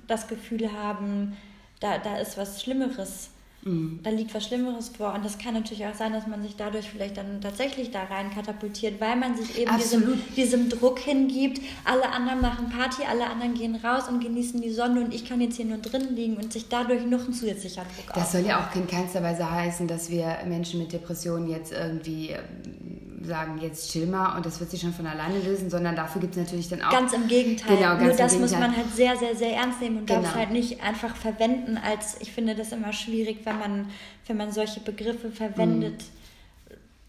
[0.08, 1.38] das Gefühl haben,
[1.80, 3.30] da, da ist was Schlimmeres
[3.64, 4.00] Mhm.
[4.04, 5.14] Da liegt was Schlimmeres vor.
[5.14, 8.32] Und das kann natürlich auch sein, dass man sich dadurch vielleicht dann tatsächlich da rein
[8.34, 11.62] katapultiert, weil man sich eben diesem, diesem, Druck hingibt.
[11.86, 15.42] Alle anderen machen Party, alle anderen gehen raus und genießen die Sonne und ich kann
[15.42, 18.60] jetzt hier nur drin liegen und sich dadurch noch ein zusätzlicher Druck Das soll ja
[18.60, 23.92] auch in keinster Weise heißen, dass wir Menschen mit Depressionen jetzt irgendwie ähm, sagen, jetzt
[23.92, 26.70] chill mal und das wird sich schon von alleine lösen, sondern dafür gibt es natürlich
[26.70, 26.92] dann auch.
[26.92, 27.78] Ganz im Gegenteil.
[27.78, 30.22] Genau, ganz Nur das muss man halt sehr, sehr, sehr ernst nehmen und genau.
[30.22, 33.90] darf es halt nicht einfach verwenden, als ich finde das immer schwierig, wenn man,
[34.28, 36.04] wenn man solche Begriffe verwendet.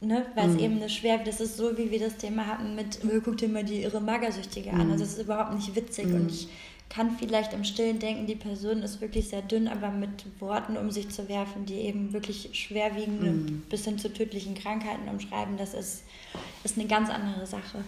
[0.00, 0.06] Mm.
[0.06, 0.26] Ne?
[0.34, 0.60] Weil es mm.
[0.60, 3.48] eben eine schwer, das ist so, wie wir das Thema hatten mit, oh, guck dir
[3.48, 4.80] mal die irre Magersüchtige mm.
[4.80, 4.90] an.
[4.92, 6.48] Also das ist überhaupt nicht witzig und ich
[6.92, 10.90] kann vielleicht im Stillen denken, die Person ist wirklich sehr dünn, aber mit Worten um
[10.90, 13.62] sich zu werfen, die eben wirklich schwerwiegende mm.
[13.70, 16.04] bis hin zu tödlichen Krankheiten umschreiben, das ist,
[16.64, 17.82] ist eine ganz andere Sache.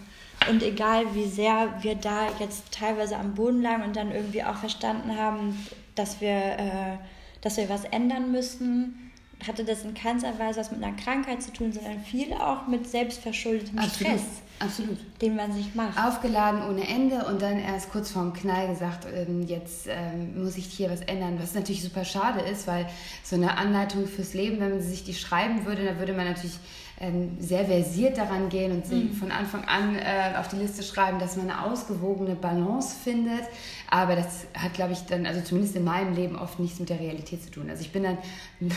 [0.49, 4.57] Und egal wie sehr wir da jetzt teilweise am Boden lagen und dann irgendwie auch
[4.57, 6.97] verstanden haben, dass wir äh,
[7.45, 9.11] dass wir was ändern müssen,
[9.45, 12.89] hatte das in keinster Weise was mit einer Krankheit zu tun, sondern viel auch mit
[12.89, 14.13] selbstverschuldetem Absolut.
[14.13, 14.41] Stress.
[14.59, 14.97] Absolut.
[15.21, 15.97] Den man sich macht.
[15.97, 20.65] Aufgeladen ohne Ende und dann erst kurz vorm Knall gesagt, ähm, jetzt ähm, muss ich
[20.65, 21.37] hier was ändern.
[21.41, 22.87] Was natürlich super schade ist, weil
[23.23, 26.57] so eine Anleitung fürs Leben, wenn man sich die schreiben würde, dann würde man natürlich
[26.99, 29.13] ähm, sehr versiert daran gehen und mhm.
[29.13, 33.43] von Anfang an äh, auf die Liste schreiben, dass man eine ausgewogene Balance findet.
[33.89, 36.99] Aber das hat, glaube ich, dann, also zumindest in meinem Leben oft nichts mit der
[36.99, 37.69] Realität zu tun.
[37.69, 38.17] Also ich bin dann,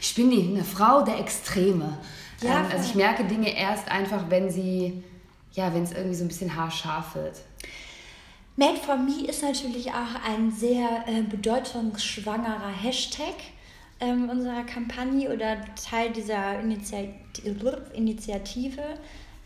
[0.00, 1.98] ich bin die, eine Frau der Extreme.
[2.42, 5.02] Ja, also ich merke Dinge erst einfach, wenn sie,
[5.52, 7.36] ja, wenn es irgendwie so ein bisschen haarscharf wird.
[8.56, 13.34] Made for Me ist natürlich auch ein sehr äh, bedeutungsschwangerer Hashtag
[14.00, 18.82] ähm, unserer Kampagne oder Teil dieser Initiative,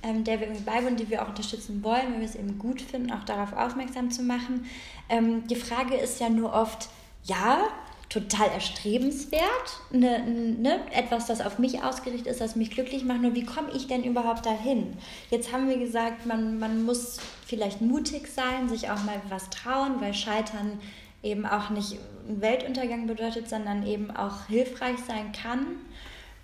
[0.03, 2.81] ähm, der wir irgendwie beiwohnen, die wir auch unterstützen wollen, weil wir es eben gut
[2.81, 4.66] finden, auch darauf aufmerksam zu machen.
[5.09, 6.88] Ähm, die Frage ist ja nur oft,
[7.25, 7.69] ja,
[8.09, 13.21] total erstrebenswert, ne, ne, etwas, das auf mich ausgerichtet ist, das mich glücklich macht.
[13.21, 14.97] Nur wie komme ich denn überhaupt dahin?
[15.31, 20.01] Jetzt haben wir gesagt, man, man muss vielleicht mutig sein, sich auch mal was trauen,
[20.01, 20.79] weil Scheitern
[21.23, 25.66] eben auch nicht ein Weltuntergang bedeutet, sondern eben auch hilfreich sein kann.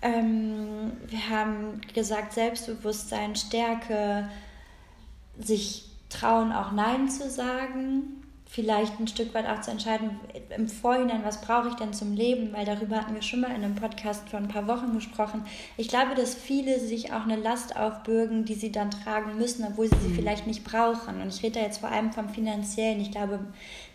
[0.02, 4.28] Ähm, wir haben gesagt, Selbstbewusstsein, Stärke,
[5.38, 8.21] sich trauen, auch Nein zu sagen
[8.52, 10.20] vielleicht ein Stück weit auch zu entscheiden,
[10.54, 13.64] im Vorhinein, was brauche ich denn zum Leben, weil darüber hatten wir schon mal in
[13.64, 15.46] einem Podcast vor ein paar Wochen gesprochen.
[15.78, 19.88] Ich glaube, dass viele sich auch eine Last aufbürgen, die sie dann tragen müssen, obwohl
[19.88, 20.16] sie sie mhm.
[20.16, 21.22] vielleicht nicht brauchen.
[21.22, 23.00] Und ich rede da jetzt vor allem vom finanziellen.
[23.00, 23.40] Ich glaube,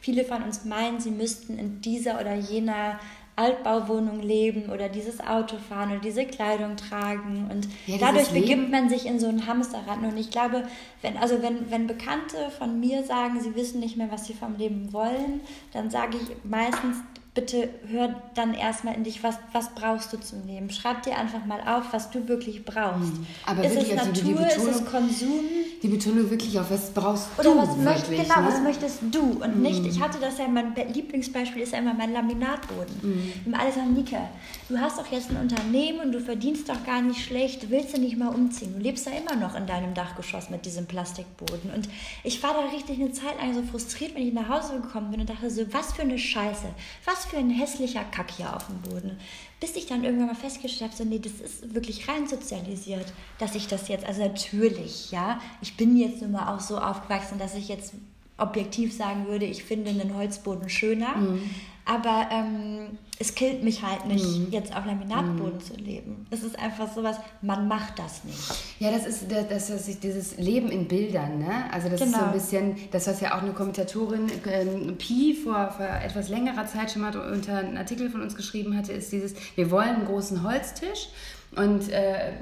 [0.01, 2.99] viele von uns meinen, sie müssten in dieser oder jener
[3.37, 7.47] Altbauwohnung leben oder dieses Auto fahren oder diese Kleidung tragen.
[7.51, 9.99] Und ja, dadurch begibt man sich in so ein Hamsterrad.
[9.99, 10.63] Und ich glaube,
[11.03, 14.57] wenn also wenn wenn Bekannte von mir sagen, sie wissen nicht mehr, was sie vom
[14.57, 16.97] Leben wollen, dann sage ich meistens
[17.37, 20.71] bitte hör dann erstmal in dich, was, was brauchst du zum Leben?
[20.71, 23.13] Schreib dir einfach mal auf, was du wirklich brauchst.
[23.13, 23.27] Mhm.
[23.45, 25.45] Aber ist wirklich, es Natur, die, die Betonung, ist es Konsum?
[25.83, 28.47] Die Betonung wirklich auf, was brauchst Oder du was möcht, wirklich, Genau, ne?
[28.47, 29.43] was möchtest du?
[29.43, 29.61] Und mhm.
[29.61, 33.33] nicht, ich hatte das ja, mein Lieblingsbeispiel ist ja immer mein Laminatboden.
[33.45, 34.17] Im Alles sagen, Nike,
[34.67, 38.01] du hast doch jetzt ein Unternehmen und du verdienst doch gar nicht schlecht, willst du
[38.01, 38.73] nicht mal umziehen?
[38.75, 41.69] Du lebst ja immer noch in deinem Dachgeschoss mit diesem Plastikboden.
[41.69, 41.87] Und
[42.23, 45.19] ich war da richtig eine Zeit lang so frustriert, wenn ich nach Hause gekommen bin
[45.19, 46.65] und dachte so, was für eine Scheiße,
[47.05, 49.17] was für ein hässlicher Kack hier auf dem Boden.
[49.59, 53.55] Bis ich dann irgendwann mal festgestellt habe, so, nee, das ist wirklich rein sozialisiert, dass
[53.55, 57.55] ich das jetzt, also natürlich, ja, ich bin jetzt nun mal auch so aufgewachsen, dass
[57.55, 57.93] ich jetzt
[58.37, 61.15] objektiv sagen würde, ich finde einen Holzboden schöner.
[61.17, 61.49] Mhm.
[61.87, 64.47] Aber ähm, es killt mich halt nicht, mhm.
[64.51, 65.61] jetzt auf Laminatboden mhm.
[65.61, 66.27] zu leben.
[66.29, 68.37] Es ist einfach sowas, man macht das nicht.
[68.79, 71.71] Ja, das ist das, das ist dieses Leben in Bildern, ne?
[71.71, 72.11] Also das genau.
[72.35, 72.73] ist so ein genau.
[72.73, 77.01] bisschen, das was ja auch eine Kommentatorin ähm, Pi vor, vor etwas längerer Zeit schon
[77.01, 81.07] mal unter einen Artikel von uns geschrieben hatte, ist dieses, wir wollen einen großen Holztisch
[81.55, 82.33] und äh,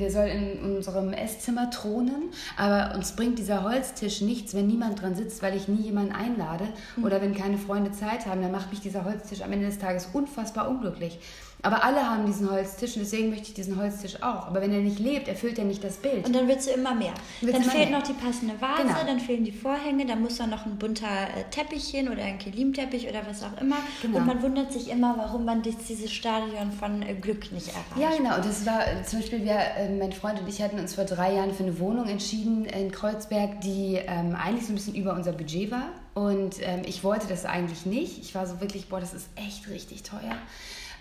[0.00, 5.14] der soll in unserem Esszimmer thronen, aber uns bringt dieser Holztisch nichts, wenn niemand dran
[5.14, 7.04] sitzt, weil ich nie jemanden einlade mhm.
[7.04, 10.08] oder wenn keine Freunde Zeit haben, dann macht mich dieser Holztisch am Ende des Tages
[10.12, 11.18] unfassbar unglücklich.
[11.64, 14.46] Aber alle haben diesen Holztisch und deswegen möchte ich diesen Holztisch auch.
[14.46, 16.26] Aber wenn er nicht lebt, erfüllt er nicht das Bild.
[16.26, 17.14] Und dann willst du immer mehr.
[17.40, 17.98] Willst dann fehlt mehr.
[17.98, 18.94] noch die passende Vase, genau.
[19.06, 23.08] dann fehlen die Vorhänge, dann muss da noch ein bunter äh, Teppichchen oder ein Kelimteppich
[23.08, 23.76] oder was auch immer.
[24.02, 24.18] Genau.
[24.18, 27.96] Und man wundert sich immer, warum man dieses Stadion von äh, Glück nicht erreicht.
[27.98, 28.36] Ja, genau.
[28.36, 29.58] Und das war äh, zum Beispiel, wir,
[29.98, 33.62] mein Freund und ich hatten uns vor drei Jahren für eine Wohnung entschieden in Kreuzberg,
[33.62, 35.88] die ähm, eigentlich so ein bisschen über unser Budget war.
[36.14, 38.18] Und ähm, ich wollte das eigentlich nicht.
[38.18, 40.36] Ich war so wirklich, boah, das ist echt richtig teuer.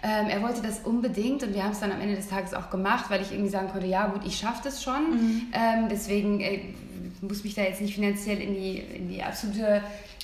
[0.03, 2.69] Ähm, er wollte das unbedingt und wir haben es dann am Ende des Tages auch
[2.69, 5.11] gemacht, weil ich irgendwie sagen konnte, ja gut, ich schaffe das schon.
[5.11, 5.41] Mhm.
[5.53, 6.59] Ähm, deswegen äh,
[7.21, 9.81] muss mich da jetzt nicht finanziell in die, in die absolute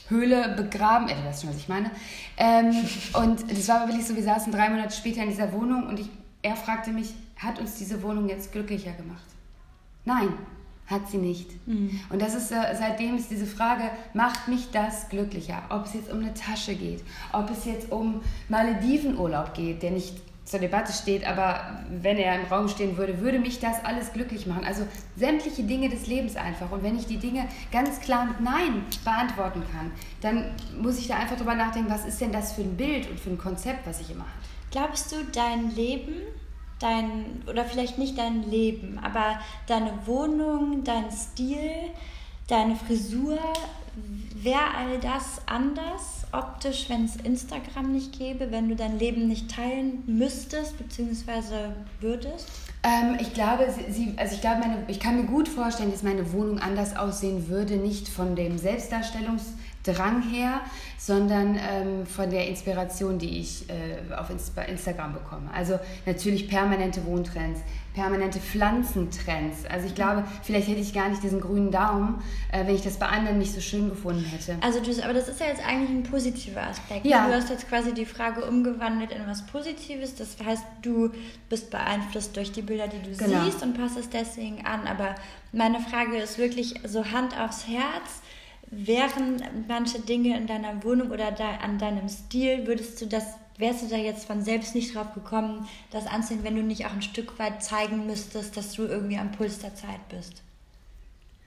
[0.10, 1.08] Höhle begraben.
[1.08, 1.92] Äh, du weißt schon, was ich meine.
[2.38, 2.76] Ähm,
[3.14, 6.00] und das war aber wirklich so, wir saßen drei Monate später in dieser Wohnung und
[6.00, 6.10] ich,
[6.42, 9.24] er fragte mich, hat uns diese Wohnung jetzt glücklicher gemacht?
[10.04, 10.34] Nein
[10.90, 11.68] hat sie nicht.
[11.68, 12.00] Mhm.
[12.10, 15.62] Und das ist äh, seitdem ist diese Frage, macht mich das glücklicher?
[15.70, 20.16] Ob es jetzt um eine Tasche geht, ob es jetzt um Maledivenurlaub geht, der nicht
[20.50, 24.48] zur Debatte steht, aber wenn er im Raum stehen würde, würde mich das alles glücklich
[24.48, 24.66] machen.
[24.66, 24.84] Also
[25.16, 26.72] sämtliche Dinge des Lebens einfach.
[26.72, 31.18] Und wenn ich die Dinge ganz klar mit Nein beantworten kann, dann muss ich da
[31.18, 34.02] einfach drüber nachdenken, was ist denn das für ein Bild und für ein Konzept, was
[34.02, 34.32] ich immer habe.
[34.72, 36.14] Glaubst du, dein Leben
[36.80, 41.92] dein, oder vielleicht nicht dein Leben, aber deine Wohnung, dein Stil,
[42.48, 43.38] deine Frisur,
[44.34, 49.52] wäre all das anders optisch, wenn es Instagram nicht gäbe, wenn du dein Leben nicht
[49.52, 51.72] teilen müsstest bzw.
[52.00, 52.48] würdest?
[52.84, 56.32] Ähm, ich glaube, sie, also ich glaube, meine, ich kann mir gut vorstellen, dass meine
[56.32, 60.62] Wohnung anders aussehen würde, nicht von dem Selbstdarstellungs Drang her,
[60.98, 65.50] sondern ähm, von der Inspiration, die ich äh, auf Instagram bekomme.
[65.54, 67.62] Also natürlich permanente Wohntrends,
[67.94, 69.66] permanente Pflanzentrends.
[69.70, 72.98] Also ich glaube, vielleicht hätte ich gar nicht diesen grünen Daumen, äh, wenn ich das
[72.98, 74.58] bei anderen nicht so schön gefunden hätte.
[74.60, 77.06] Also du, aber das ist ja jetzt eigentlich ein positiver Aspekt.
[77.06, 77.28] Ja.
[77.28, 80.16] Du hast jetzt quasi die Frage umgewandelt in was Positives.
[80.16, 81.12] Das heißt, du
[81.48, 83.46] bist beeinflusst durch die Bilder, die du genau.
[83.46, 84.86] siehst und passt es deswegen an.
[84.88, 85.16] Aber
[85.54, 88.22] meine Frage ist wirklich so Hand aufs Herz
[88.72, 93.24] wären manche Dinge in deiner Wohnung oder da, an deinem Stil, würdest du das,
[93.58, 96.94] wärst du da jetzt von selbst nicht drauf gekommen, das anzunehmen, wenn du nicht auch
[96.94, 100.42] ein Stück weit zeigen müsstest, dass du irgendwie am Puls der Zeit bist?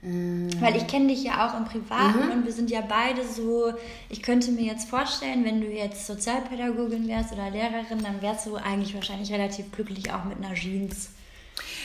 [0.01, 0.49] Mhm.
[0.59, 2.31] Weil ich kenne dich ja auch im Privaten mhm.
[2.31, 3.73] und wir sind ja beide so,
[4.09, 8.57] ich könnte mir jetzt vorstellen, wenn du jetzt Sozialpädagogin wärst oder Lehrerin, dann wärst du
[8.57, 11.09] eigentlich wahrscheinlich relativ glücklich auch mit einer Jeans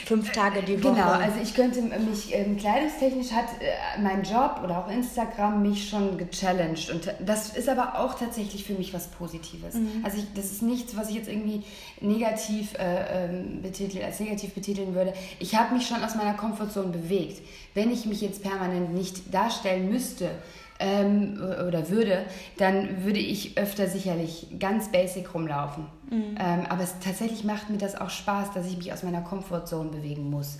[0.05, 0.93] fünf Tage die Woche.
[0.93, 5.89] Genau, also ich könnte mich, ähm, kleidungstechnisch hat äh, mein Job oder auch Instagram mich
[5.89, 9.75] schon gechallenged und das ist aber auch tatsächlich für mich was Positives.
[9.75, 10.03] Mhm.
[10.03, 11.63] Also ich, das ist nichts, was ich jetzt irgendwie
[12.01, 15.13] negativ äh, ähm, betiteln, als negativ betiteln würde.
[15.39, 17.41] Ich habe mich schon aus meiner Komfortzone bewegt.
[17.73, 20.31] Wenn ich mich jetzt permanent nicht darstellen müsste,
[20.79, 22.25] ähm, oder würde,
[22.57, 25.85] dann würde ich öfter sicherlich ganz basic rumlaufen.
[26.09, 26.35] Mhm.
[26.39, 29.89] Ähm, aber es, tatsächlich macht mir das auch Spaß, dass ich mich aus meiner Komfortzone
[29.89, 30.57] bewegen muss.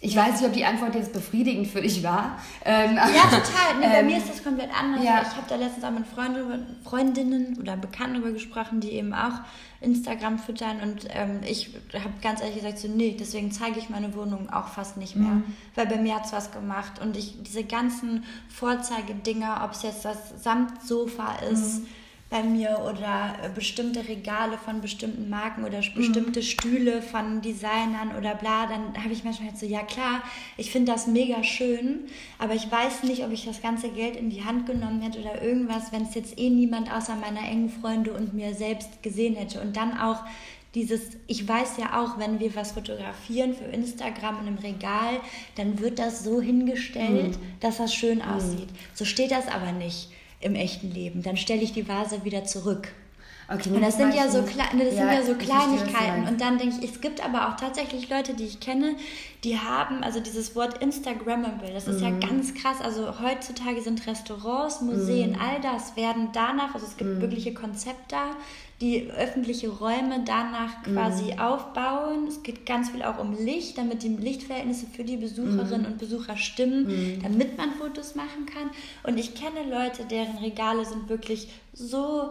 [0.00, 2.38] Ich weiß nicht, ob die Antwort jetzt befriedigend für dich war.
[2.62, 3.78] Ähm, ja, total.
[3.80, 5.02] Nee, bei ähm, mir ist das komplett anders.
[5.02, 5.22] Ja.
[5.22, 9.40] Ich habe da letztens auch mit Freunde, Freundinnen oder Bekannten darüber gesprochen, die eben auch
[9.80, 10.80] Instagram füttern.
[10.82, 14.68] Und ähm, ich habe ganz ehrlich gesagt so, nee, deswegen zeige ich meine Wohnung auch
[14.68, 15.30] fast nicht mehr.
[15.30, 15.44] Mhm.
[15.74, 17.00] Weil bei mir hat es was gemacht.
[17.00, 21.86] Und ich diese ganzen Vorzeigedinger, ob es jetzt das Samtsofa ist, mhm
[22.34, 26.44] bei mir oder äh, bestimmte Regale von bestimmten Marken oder bestimmte mhm.
[26.44, 30.20] Stühle von Designern oder bla, dann habe ich manchmal halt so, ja klar,
[30.56, 32.00] ich finde das mega schön,
[32.40, 35.42] aber ich weiß nicht, ob ich das ganze Geld in die Hand genommen hätte oder
[35.42, 39.60] irgendwas, wenn es jetzt eh niemand außer meiner engen Freunde und mir selbst gesehen hätte.
[39.60, 40.24] Und dann auch
[40.74, 45.20] dieses, ich weiß ja auch, wenn wir was fotografieren für Instagram in einem Regal,
[45.54, 47.60] dann wird das so hingestellt, mhm.
[47.60, 48.24] dass das schön mhm.
[48.24, 48.70] aussieht.
[48.92, 50.08] So steht das aber nicht
[50.44, 51.22] im echten Leben.
[51.22, 52.88] Dann stelle ich die Vase wieder zurück.
[53.46, 56.26] Okay, und das sind ja so, das ja, sind ja so Kleinigkeiten.
[56.26, 58.96] Und dann denke ich, es gibt aber auch tatsächlich Leute, die ich kenne,
[59.42, 62.20] die haben, also dieses Wort Instagrammable, das ist mhm.
[62.20, 62.80] ja ganz krass.
[62.80, 65.38] Also heutzutage sind Restaurants, Museen, mhm.
[65.38, 67.20] all das werden danach, also es gibt mhm.
[67.20, 68.16] wirkliche Konzepte
[68.84, 71.38] die öffentliche Räume danach quasi mhm.
[71.38, 72.26] aufbauen.
[72.28, 75.86] Es geht ganz viel auch um Licht, damit die Lichtverhältnisse für die Besucherinnen mhm.
[75.86, 77.22] und Besucher stimmen, mhm.
[77.22, 78.70] damit man Fotos machen kann.
[79.02, 82.30] Und ich kenne Leute, deren Regale sind wirklich so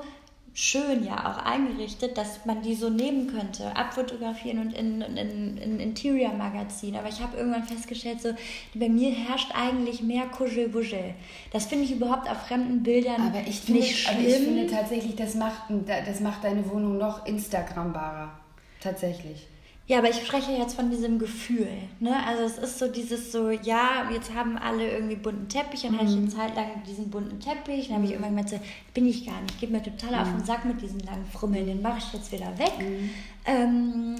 [0.54, 5.80] schön ja auch eingerichtet, dass man die so nehmen könnte, abfotografieren und in, in, in
[5.80, 6.96] Interior-Magazin.
[6.96, 8.34] Aber ich habe irgendwann festgestellt, so,
[8.76, 11.16] bei mir herrscht eigentlich mehr Kuschel-Buschel.
[11.52, 14.18] Das finde ich überhaupt auf fremden Bildern aber ich finde, nicht schlimm.
[14.18, 18.32] Aber ich finde tatsächlich, das macht, das macht deine Wohnung noch Instagrambarer.
[18.80, 19.48] Tatsächlich.
[19.86, 21.68] Ja, aber ich spreche jetzt von diesem Gefühl.
[22.00, 22.16] Ne?
[22.26, 25.98] Also es ist so dieses so, ja, jetzt haben alle irgendwie bunten Teppich, dann mhm.
[25.98, 28.24] hatte ich eine Zeit lang diesen bunten Teppich, dann habe ich mhm.
[28.24, 28.60] irgendwann gemerkt, so,
[28.94, 30.46] bin ich gar nicht, gebe mir total auf den mhm.
[30.46, 32.74] Sack mit diesen langen Frummeln, den mache ich jetzt wieder weg.
[32.80, 33.10] Mhm.
[33.46, 34.16] Ähm,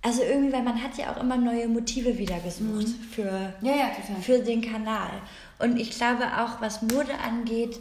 [0.00, 3.02] also irgendwie, weil man hat ja auch immer neue Motive wieder gesucht mhm.
[3.10, 3.90] für, ja, ja,
[4.22, 5.10] für den Kanal.
[5.58, 7.80] Und ich glaube auch, was Mode angeht,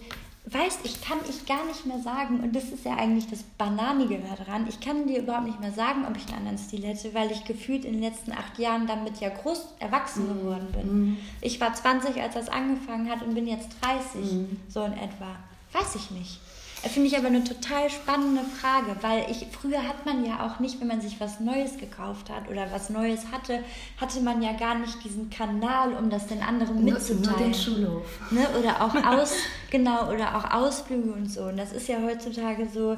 [0.54, 4.20] weißt, ich kann ich gar nicht mehr sagen, und das ist ja eigentlich das Bananige
[4.20, 7.32] daran, ich kann dir überhaupt nicht mehr sagen, ob ich einen anderen Stil hätte, weil
[7.32, 10.40] ich gefühlt in den letzten acht Jahren damit ja groß erwachsen mhm.
[10.40, 10.88] geworden bin.
[10.88, 11.18] Mhm.
[11.42, 14.60] Ich war 20, als das angefangen hat und bin jetzt 30, mhm.
[14.70, 15.36] so in etwa.
[15.74, 16.40] Weiß ich nicht.
[16.84, 20.80] Finde ich aber eine total spannende Frage, weil ich früher hat man ja auch nicht,
[20.80, 23.64] wenn man sich was Neues gekauft hat oder was Neues hatte,
[24.00, 27.24] hatte man ja gar nicht diesen Kanal, um das den anderen mitzuteilen.
[27.24, 28.32] Nur den Schulhof.
[28.32, 28.48] Ne?
[28.60, 29.34] Oder auch aus,
[29.72, 31.46] genau, oder auch Ausflüge und so.
[31.46, 32.98] Und das ist ja heutzutage so,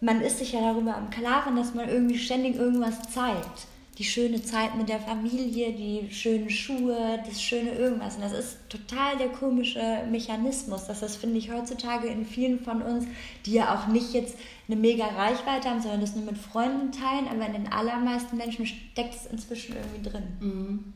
[0.00, 3.67] man ist sich ja darüber im Klaren, dass man irgendwie ständig irgendwas zeigt
[3.98, 8.14] die schöne Zeit mit der Familie, die schönen Schuhe, das schöne irgendwas.
[8.14, 10.86] Und das ist total der komische Mechanismus.
[10.86, 13.06] dass das finde ich heutzutage in vielen von uns,
[13.44, 14.36] die ja auch nicht jetzt
[14.68, 18.66] eine mega Reichweite haben, sondern das nur mit Freunden teilen, aber in den allermeisten Menschen
[18.66, 20.24] steckt es inzwischen irgendwie drin.
[20.40, 20.94] Mhm.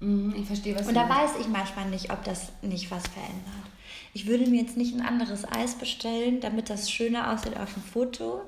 [0.00, 3.70] Mhm, ich verstehe, was Und da weiß ich manchmal nicht, ob das nicht was verändert.
[4.14, 7.82] Ich würde mir jetzt nicht ein anderes Eis bestellen, damit das schöner aussieht auf dem
[7.84, 8.42] Foto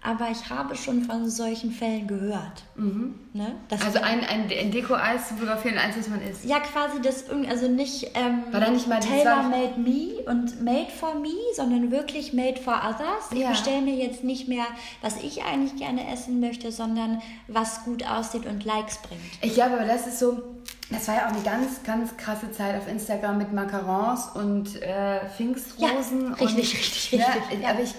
[0.00, 2.62] aber ich habe schon von solchen Fällen gehört.
[2.76, 3.18] Mhm.
[3.32, 3.56] Ne?
[3.68, 6.44] also ein, ein, ein Deko-Eis zu fotografieren, eins, was man isst.
[6.44, 10.90] Ja, quasi das, also nicht, ähm, War da nicht mal Taylor made me und made
[10.90, 13.32] for me, sondern wirklich made for others.
[13.32, 13.50] Ich ja.
[13.50, 14.66] bestelle mir jetzt nicht mehr,
[15.02, 19.20] was ich eigentlich gerne essen möchte, sondern was gut aussieht und Likes bringt.
[19.42, 20.42] Ich glaube, aber das ist so,
[20.90, 25.26] das war ja auch eine ganz, ganz krasse Zeit auf Instagram mit Macarons und äh,
[25.36, 26.22] Pfingstrosen.
[26.22, 27.20] Ja, richtig, und, richtig, richtig.
[27.20, 27.94] Ja, aber ich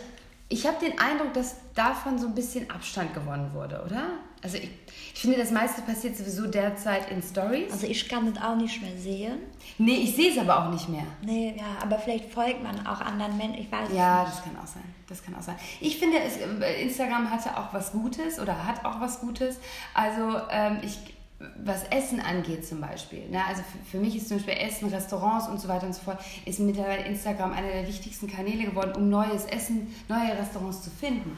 [0.50, 4.10] ich habe den Eindruck, dass davon so ein bisschen Abstand gewonnen wurde, oder?
[4.42, 4.70] Also ich,
[5.14, 7.72] ich finde, das meiste passiert sowieso derzeit in Stories.
[7.72, 9.40] Also ich kann das auch nicht mehr sehen.
[9.78, 11.04] Nee, ich sehe es aber auch nicht mehr.
[11.22, 14.34] Nee, ja, aber vielleicht folgt man auch anderen Menschen, ich weiß Ja, nicht.
[14.34, 14.84] das kann auch sein.
[15.08, 15.56] Das kann auch sein.
[15.82, 16.38] Ich finde, es,
[16.82, 19.58] Instagram hatte auch was Gutes oder hat auch was Gutes.
[19.94, 20.98] Also ähm, ich
[21.64, 23.30] was Essen angeht zum Beispiel.
[23.30, 23.42] Ne?
[23.46, 26.20] Also für, für, mich ist zum Beispiel Essen, Restaurants und so weiter und so fort,
[26.46, 31.38] ist mittlerweile Instagram einer der wichtigsten Kanäle geworden, um neues Essen, neue Restaurants zu finden.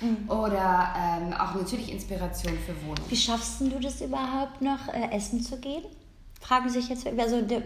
[0.00, 0.30] Mhm.
[0.30, 3.10] Oder ähm, auch natürlich Inspiration für Wohnungen.
[3.10, 5.84] Wie schaffst du das überhaupt noch, äh, essen zu gehen?
[6.40, 7.62] Fragen sich jetzt, also ne,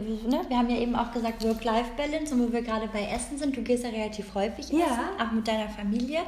[0.48, 3.62] wir haben ja eben auch gesagt Work-Life-Balance und wo wir gerade bei Essen sind, du
[3.62, 5.24] gehst ja relativ häufig essen, ja.
[5.24, 6.20] auch mit deiner Familie.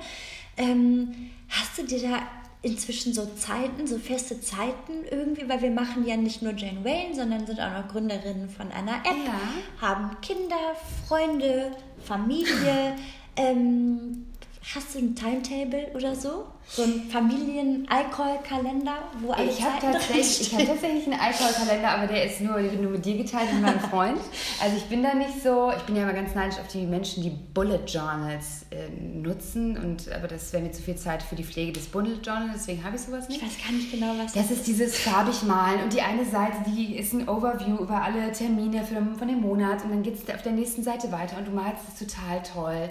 [0.56, 2.22] Ähm, hast du dir da
[2.62, 7.14] inzwischen so Zeiten, so feste Zeiten irgendwie, weil wir machen ja nicht nur Jane Wayne,
[7.14, 9.86] sondern sind auch noch Gründerinnen von einer App, ja.
[9.86, 10.74] haben Kinder,
[11.06, 11.72] Freunde,
[12.04, 12.96] Familie.
[13.36, 14.26] ähm,
[14.75, 16.47] hast du ein Timetable oder so?
[16.71, 22.27] so ein Familien-Alkoholkalender, wo alle ich habe tatsächlich, ich habe tatsächlich einen Alkoholkalender, aber der
[22.27, 24.21] ist nur, nur mit dir geteilt mit meinem Freund.
[24.62, 27.23] Also ich bin da nicht so, ich bin ja immer ganz neidisch auf die Menschen,
[27.23, 29.79] die Bullet Journals äh, nutzen.
[29.79, 32.85] Und, aber das wäre mir zu viel Zeit für die Pflege des Bullet Journals, deswegen
[32.85, 33.41] habe ich sowas nicht.
[33.41, 34.66] Ich weiß gar nicht genau, was das, das ist.
[34.66, 38.97] dieses farbig malen und die eine Seite, die ist ein Overview über alle Termine für,
[39.19, 41.83] von dem Monat und dann geht es auf der nächsten Seite weiter und du malst
[41.89, 42.91] es total toll.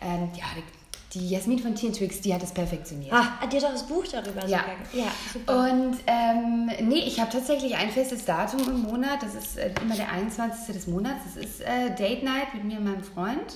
[0.00, 0.44] Ähm, ja,
[1.14, 3.12] die Jasmin von Teen Twix, die hat es perfektioniert.
[3.12, 4.58] Ah, die hat auch das Buch darüber ja.
[4.58, 4.76] sogar.
[4.92, 5.70] Ja, super.
[5.70, 9.22] Und ähm, nee, ich habe tatsächlich ein festes Datum im Monat.
[9.22, 10.74] Das ist äh, immer der 21.
[10.74, 11.20] des Monats.
[11.24, 13.54] Das ist äh, Date Night mit mir und meinem Freund.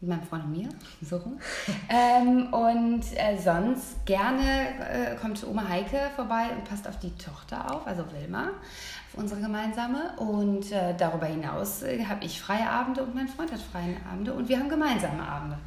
[0.00, 0.68] Mit meinem Freund und mir,
[1.02, 1.38] so rum.
[1.88, 7.74] ähm, und äh, sonst gerne äh, kommt Oma Heike vorbei und passt auf die Tochter
[7.74, 10.14] auf, also Wilma, auf unsere gemeinsame.
[10.16, 14.32] Und äh, darüber hinaus äh, habe ich freie Abende und mein Freund hat freie Abende
[14.32, 15.58] und wir haben gemeinsame Abende.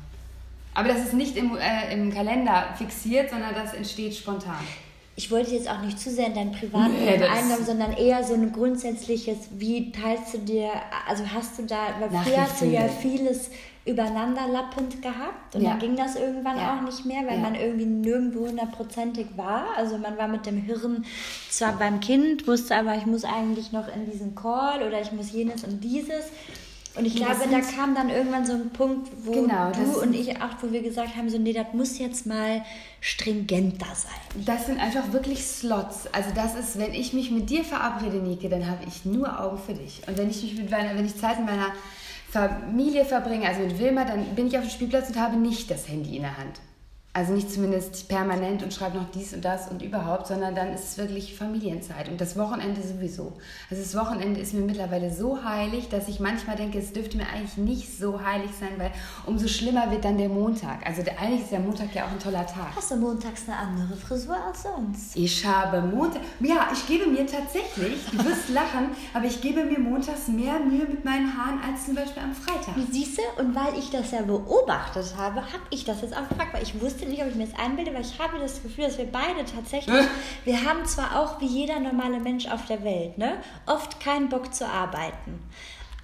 [0.78, 4.60] Aber das ist nicht im, äh, im Kalender fixiert, sondern das entsteht spontan.
[5.16, 8.36] ich wollte jetzt auch nicht zu sehr in dein Privatleben nee, eingehen, sondern eher so
[8.36, 10.70] ein grundsätzliches, wie teilst du dir,
[11.10, 13.50] also hast du da, weil früher hast du ja vieles
[13.88, 15.72] übereinanderlappend gehabt und ja.
[15.72, 16.78] dann ging das irgendwann ja.
[16.78, 17.42] auch nicht mehr, weil ja.
[17.42, 19.66] man irgendwie nirgendwo hundertprozentig war.
[19.78, 21.06] Also man war mit dem Hirn
[21.50, 25.32] zwar beim Kind, wusste aber, ich muss eigentlich noch in diesen Call oder ich muss
[25.32, 26.26] jenes und dieses.
[26.98, 30.42] Und ich glaube, da kam dann irgendwann so ein Punkt, wo genau, du und ich
[30.42, 32.64] auch, wo wir gesagt haben, so, nee, das muss jetzt mal
[33.02, 34.46] stringenter sein.
[34.46, 36.08] Das sind einfach wirklich Slots.
[36.12, 39.60] Also das ist, wenn ich mich mit dir verabrede, Nike, dann habe ich nur Augen
[39.60, 40.02] für dich.
[40.08, 41.72] Und wenn ich mich mit meiner, wenn ich Zeit mit meiner
[42.30, 45.88] Familie verbringe, also mit Wilma, dann bin ich auf dem Spielplatz und habe nicht das
[45.88, 46.60] Handy in der Hand.
[47.18, 50.84] Also nicht zumindest permanent und schreibe noch dies und das und überhaupt, sondern dann ist
[50.84, 53.34] es wirklich Familienzeit und das Wochenende sowieso.
[53.72, 57.28] Also das Wochenende ist mir mittlerweile so heilig, dass ich manchmal denke, es dürfte mir
[57.28, 58.92] eigentlich nicht so heilig sein, weil
[59.26, 60.86] umso schlimmer wird dann der Montag.
[60.86, 62.76] Also der, eigentlich ist der Montag ja auch ein toller Tag.
[62.76, 65.16] Hast du montags eine andere Frisur als sonst?
[65.16, 69.80] Ich habe Montag, ja, ich gebe mir tatsächlich, du wirst lachen, aber ich gebe mir
[69.80, 72.76] montags mehr Mühe mit meinen Haaren als zum Beispiel am Freitag.
[72.76, 73.42] Wie siehst du?
[73.42, 76.80] Und weil ich das ja beobachtet habe, habe ich das jetzt auch gefragt, weil ich
[76.80, 79.46] wusste nicht, ob ich mir das einbilde, weil ich habe das Gefühl, dass wir beide
[79.46, 80.06] tatsächlich,
[80.46, 84.54] wir haben zwar auch wie jeder normale Mensch auf der Welt, ne, oft keinen Bock
[84.54, 85.40] zu arbeiten.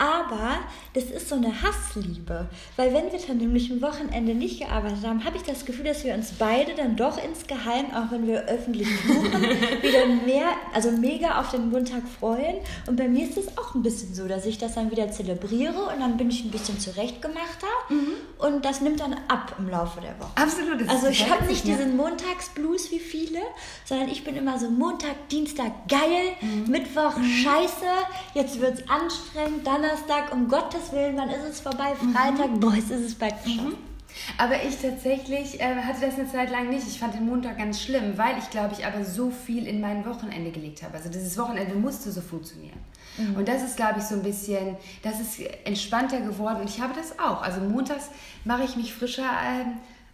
[0.03, 0.59] Aber
[0.93, 2.49] das ist so eine Hassliebe.
[2.75, 6.03] Weil wenn wir dann nämlich am Wochenende nicht gearbeitet haben, habe ich das Gefühl, dass
[6.03, 9.41] wir uns beide dann doch insgeheim, auch wenn wir öffentlich suchen,
[9.81, 12.57] wieder mehr, also mega auf den Montag freuen.
[12.87, 15.83] Und bei mir ist es auch ein bisschen so, dass ich das dann wieder zelebriere
[15.93, 17.67] und dann bin ich ein bisschen zurechtgemachter.
[17.89, 18.15] Mhm.
[18.43, 20.31] Und das nimmt dann ab im Laufe der Woche.
[20.35, 20.89] Absolut.
[20.89, 23.39] Also ich habe nicht diesen Montagsblues wie viele,
[23.85, 26.69] sondern ich bin immer so Montag, Dienstag geil, mhm.
[26.69, 27.23] Mittwoch mhm.
[27.23, 27.85] scheiße,
[28.33, 31.93] jetzt wird es anstrengend, Donnerstag, um Gottes Willen, wann ist es vorbei?
[32.13, 32.59] Freitag, mhm.
[32.59, 33.63] boah, jetzt ist es bald geschafft.
[33.63, 33.93] Mhm.
[34.37, 36.85] Aber ich tatsächlich äh, hatte das eine Zeit lang nicht.
[36.85, 40.05] Ich fand den Montag ganz schlimm, weil ich, glaube ich, aber so viel in mein
[40.05, 40.97] Wochenende gelegt habe.
[40.97, 42.79] Also dieses Wochenende musste so funktionieren.
[43.17, 43.35] Mhm.
[43.35, 46.61] Und das ist, glaube ich, so ein bisschen, das ist entspannter geworden.
[46.61, 47.41] Und ich habe das auch.
[47.41, 48.09] Also montags
[48.45, 49.65] mache ich mich frischer äh,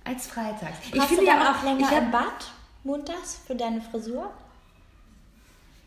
[0.10, 0.78] als freitags.
[0.78, 2.52] Hast ich finde ja auch länger ich hab, im Bad
[2.84, 4.32] montags für deine Frisur?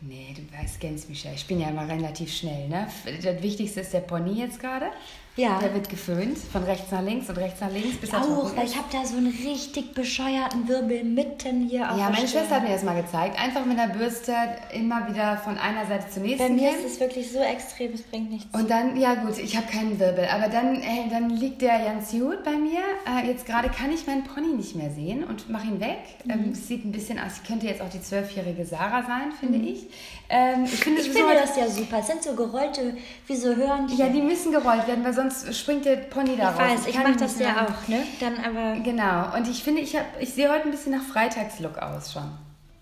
[0.01, 1.31] Nee, du weißt, kennst mich ja.
[1.31, 2.67] Ich bin ja immer relativ schnell.
[2.67, 2.87] Ne?
[3.23, 4.87] Das Wichtigste ist der Pony jetzt gerade.
[5.35, 5.57] Ja.
[5.59, 8.75] Der wird geföhnt, von rechts nach links und rechts nach links bis Auch, weil ich
[8.77, 12.69] habe da so einen richtig bescheuerten Wirbel mitten hier auf Ja, meine Schwester hat mir
[12.69, 13.39] das mal gezeigt.
[13.39, 14.35] Einfach mit der Bürste
[14.73, 16.47] immer wieder von einer Seite zur nächsten.
[16.47, 16.85] Bei mir gehen.
[16.85, 18.47] ist es wirklich so extrem, es bringt nichts.
[18.53, 22.11] Und dann, ja gut, ich habe keinen Wirbel, aber dann, äh, dann liegt der ganz
[22.11, 22.81] gut bei mir.
[23.07, 25.97] Äh, jetzt gerade kann ich meinen Pony nicht mehr sehen und mache ihn weg.
[26.25, 26.31] Mhm.
[26.31, 29.67] Ähm, sieht ein bisschen aus, könnte jetzt auch die zwölfjährige Sarah sein, finde mhm.
[29.67, 29.87] ich.
[30.35, 31.99] Ähm, ich finde, ich finde das ja super.
[31.99, 33.95] Es sind so gerollte, wie so Hörnchen.
[33.95, 36.71] Ja, die müssen gerollt werden, weil sonst springt der Pony da ich raus.
[36.71, 38.03] Weiß, ich, ich mache das ja auch, ne?
[38.19, 39.35] Dann aber genau.
[39.37, 42.31] Und ich finde, ich, ich sehe heute ein bisschen nach Freitagslook aus schon.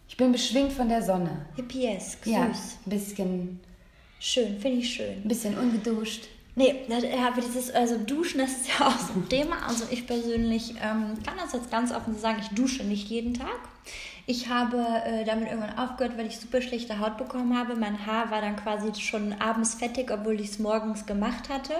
[0.08, 1.46] Ich bin beschwingt von der Sonne.
[1.58, 2.34] Hippiesk, süß.
[2.34, 2.54] Ja, ein
[2.86, 3.60] bisschen...
[4.22, 5.22] Schön, finde ich schön.
[5.22, 6.30] Ein bisschen ungeduscht.
[6.56, 9.58] Nee, aber dieses, also Duschen, das ist ja auch so ein Thema.
[9.68, 13.60] Also ich persönlich ähm, kann das jetzt ganz offen sagen, ich dusche nicht jeden Tag.
[14.28, 17.76] Ich habe äh, damit irgendwann aufgehört, weil ich super schlechte Haut bekommen habe.
[17.76, 21.74] Mein Haar war dann quasi schon abends fettig, obwohl ich es morgens gemacht hatte.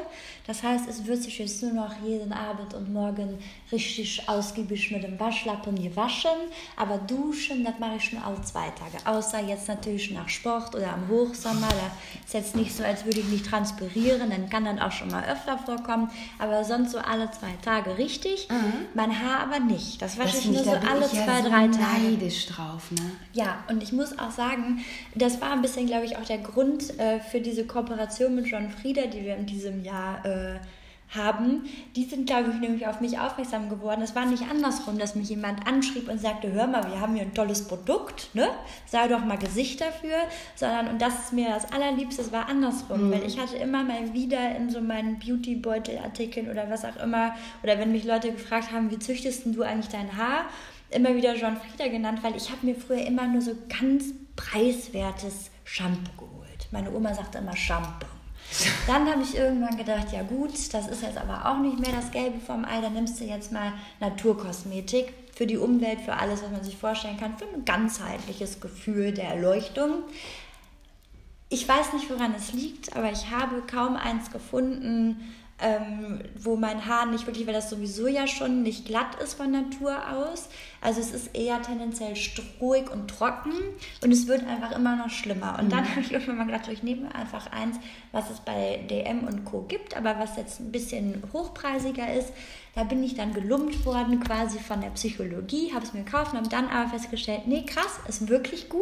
[0.48, 3.38] Das heißt, es wird sich jetzt nur noch jeden Abend und morgen
[3.72, 6.32] richtig ausgiebig mit dem Waschlappen gewaschen.
[6.76, 9.06] Aber duschen, das mache ich schon alle zwei Tage.
[9.06, 11.70] Außer jetzt natürlich nach Sport oder am Hochsommer.
[11.70, 11.92] Da
[12.26, 14.30] ist jetzt nicht so, als würde ich nicht transpirieren.
[14.30, 16.10] Dann kann dann auch schon mal öfter vorkommen.
[16.40, 18.48] Aber sonst so alle zwei Tage richtig.
[18.50, 18.88] Mhm.
[18.94, 20.02] Mein Haar aber nicht.
[20.02, 23.12] Das wasche das ich nur so alle zwei, ja drei so Tage neidisch drauf, ne?
[23.34, 24.84] Ja, und ich muss auch sagen,
[25.16, 28.70] das war ein bisschen, glaube ich, auch der Grund äh, für diese Kooperation mit John
[28.70, 30.60] Frieda, die wir in diesem Jahr äh,
[31.14, 31.64] haben.
[31.98, 34.02] Die sind, glaube ich, nämlich auf mich aufmerksam geworden.
[34.02, 37.24] Es war nicht andersrum, dass mich jemand anschrieb und sagte, hör mal, wir haben hier
[37.24, 38.48] ein tolles Produkt, ne?
[38.86, 40.16] Sei doch mal Gesicht dafür,
[40.56, 43.12] sondern, und das ist mir das Allerliebste, es war andersrum, mhm.
[43.12, 47.78] weil ich hatte immer mal wieder in so meinen Beauty-Beutel-Artikeln oder was auch immer, oder
[47.78, 50.46] wenn mich Leute gefragt haben, wie züchtest du eigentlich dein Haar?
[50.92, 55.52] Immer wieder John Frieda genannt, weil ich habe mir früher immer nur so ganz preiswertes
[55.64, 56.68] Shampoo geholt.
[56.72, 58.08] Meine Oma sagte immer Shampoo.
[58.88, 62.12] Dann habe ich irgendwann gedacht, ja gut, das ist jetzt aber auch nicht mehr das
[62.12, 63.72] Gelbe vom Ei, dann nimmst du jetzt mal
[64.02, 69.14] Naturkosmetik für die Umwelt, für alles, was man sich vorstellen kann, für ein ganzheitliches Gefühl
[69.14, 70.04] der Erleuchtung.
[71.48, 76.86] Ich weiß nicht, woran es liegt, aber ich habe kaum eins gefunden, ähm, wo mein
[76.86, 80.50] Haar nicht wirklich, weil das sowieso ja schon nicht glatt ist von Natur aus.
[80.82, 83.54] Also es ist eher tendenziell strohig und trocken
[84.04, 85.58] und es wird einfach immer noch schlimmer.
[85.60, 85.70] Und mhm.
[85.70, 87.78] dann habe ich irgendwann mal gedacht, ich nehme einfach eins,
[88.12, 89.62] was es bei DM und Co.
[89.62, 92.34] gibt, aber was jetzt ein bisschen hochpreisiger ist.
[92.74, 96.38] Da bin ich dann gelumpt worden quasi von der Psychologie, habe es mir gekauft und
[96.38, 98.82] habe dann aber festgestellt, nee, krass, ist wirklich gut.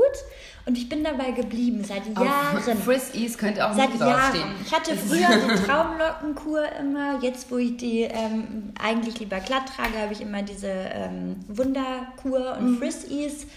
[0.68, 2.78] Und ich bin dabei geblieben seit Jahren.
[2.78, 4.56] Frizz Ease könnte auch seit Jahren.
[4.64, 7.20] Ich hatte früher die Traumlockenkur immer.
[7.24, 12.58] Jetzt, wo ich die ähm, eigentlich lieber glatt trage, habe ich immer diese ähm, Wunderkur
[12.60, 12.84] und mhm.
[12.84, 13.48] Ease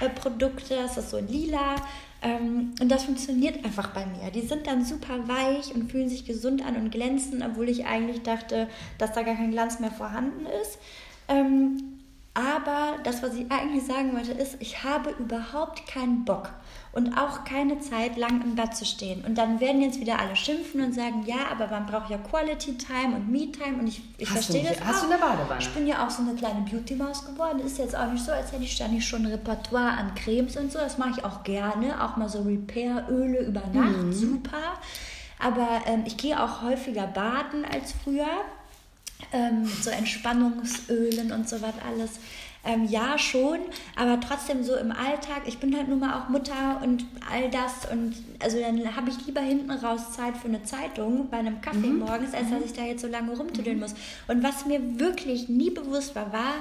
[0.00, 0.76] äh, Produkte.
[0.76, 1.76] Das ist so lila.
[2.22, 4.30] Ähm, und das funktioniert einfach bei mir.
[4.30, 8.22] Die sind dann super weich und fühlen sich gesund an und glänzen, obwohl ich eigentlich
[8.22, 8.68] dachte,
[8.98, 10.78] dass da gar kein Glanz mehr vorhanden ist.
[11.28, 11.98] Ähm,
[12.34, 16.50] aber das, was ich eigentlich sagen wollte, ist, ich habe überhaupt keinen Bock
[16.92, 19.24] und auch keine Zeit, lang im Bett zu stehen.
[19.24, 22.76] Und dann werden jetzt wieder alle schimpfen und sagen, ja, aber man braucht ja Quality
[22.76, 25.08] Time und Me Time und ich, ich verstehe das Hast auch.
[25.08, 25.60] du eine Badewanne?
[25.60, 27.60] Ich bin ja auch so eine kleine Beauty-Maus geworden.
[27.60, 30.70] Ist jetzt auch nicht so, als hätte ich ständig schon ein Repertoire an Cremes und
[30.70, 30.78] so.
[30.78, 32.04] Das mache ich auch gerne.
[32.04, 34.12] Auch mal so Repair-Öle über Nacht, mhm.
[34.12, 34.78] super.
[35.38, 38.28] Aber ähm, ich gehe auch häufiger baden als früher
[39.32, 42.10] ähm, so Entspannungsölen und so was alles.
[42.64, 43.58] Ähm, ja, schon,
[43.96, 45.42] aber trotzdem so im Alltag.
[45.46, 47.90] Ich bin halt nun mal auch Mutter und all das.
[47.90, 51.88] Und also dann habe ich lieber hinten raus Zeit für eine Zeitung bei einem Kaffee
[51.88, 52.00] mhm.
[52.00, 52.66] morgens, als dass mhm.
[52.66, 53.82] ich da jetzt so lange rumtüdeln mhm.
[53.82, 53.94] muss.
[54.28, 56.54] Und was mir wirklich nie bewusst war, war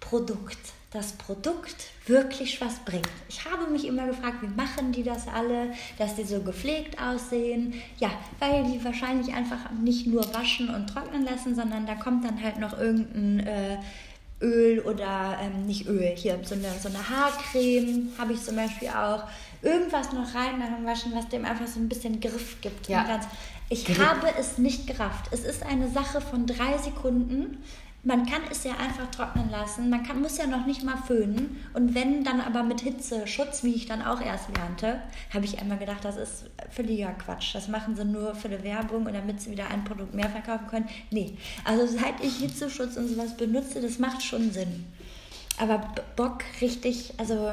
[0.00, 0.58] Produkt
[0.96, 3.08] das Produkt wirklich was bringt.
[3.28, 7.74] Ich habe mich immer gefragt, wie machen die das alle, dass die so gepflegt aussehen?
[7.98, 12.42] Ja, weil die wahrscheinlich einfach nicht nur waschen und trocknen lassen, sondern da kommt dann
[12.42, 13.78] halt noch irgendein äh,
[14.40, 18.88] Öl oder ähm, nicht Öl, hier so eine, so eine Haarcreme habe ich zum Beispiel
[18.88, 19.24] auch.
[19.62, 22.88] Irgendwas noch rein nach dem Waschen, was dem einfach so ein bisschen Griff gibt.
[22.88, 23.20] Ja.
[23.68, 25.32] Ich habe es nicht gerafft.
[25.32, 27.64] Es ist eine Sache von drei Sekunden
[28.06, 29.90] man kann es ja einfach trocknen lassen.
[29.90, 31.60] Man kann, muss ja noch nicht mal föhnen.
[31.74, 35.02] Und wenn dann aber mit Hitzeschutz, wie ich dann auch erst lernte,
[35.34, 37.52] habe ich einmal gedacht, das ist völliger Quatsch.
[37.52, 40.68] Das machen sie nur für eine Werbung und damit sie wieder ein Produkt mehr verkaufen
[40.68, 40.88] können.
[41.10, 44.86] Nee, also seit ich Hitzeschutz und sowas benutze, das macht schon Sinn.
[45.58, 47.52] Aber Bock richtig, also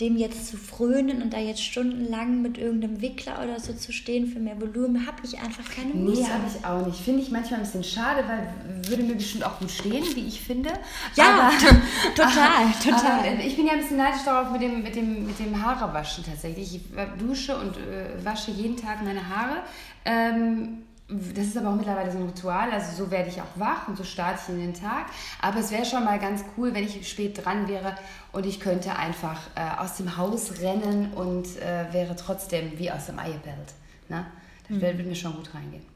[0.00, 4.26] dem jetzt zu frönen und da jetzt stundenlang mit irgendeinem Wickler oder so zu stehen
[4.26, 6.22] für mehr Volumen, habe ich einfach keine Muße.
[6.22, 7.00] Nee, habe ich auch nicht.
[7.00, 10.40] Finde ich manchmal ein bisschen schade, weil würde mir bestimmt auch gut stehen, wie ich
[10.40, 10.70] finde.
[11.16, 11.50] Ja, aber,
[12.14, 13.18] total, total.
[13.20, 16.24] Aber ich bin ja ein bisschen neidisch darauf mit dem, mit dem, mit dem Haarewaschen
[16.24, 16.76] tatsächlich.
[16.76, 16.82] Ich
[17.18, 19.62] dusche und äh, wasche jeden Tag meine Haare.
[20.04, 20.78] Ähm,
[21.10, 23.96] das ist aber auch mittlerweile so ein Ritual, also so werde ich auch wach und
[23.96, 25.06] so starte ich in den Tag.
[25.40, 27.96] Aber es wäre schon mal ganz cool, wenn ich spät dran wäre
[28.32, 33.06] und ich könnte einfach äh, aus dem Haus rennen und äh, wäre trotzdem wie aus
[33.06, 33.74] dem Eierbelt.
[34.08, 34.26] Ne?
[34.68, 34.82] Das mhm.
[34.82, 35.89] würde mir schon gut reingehen.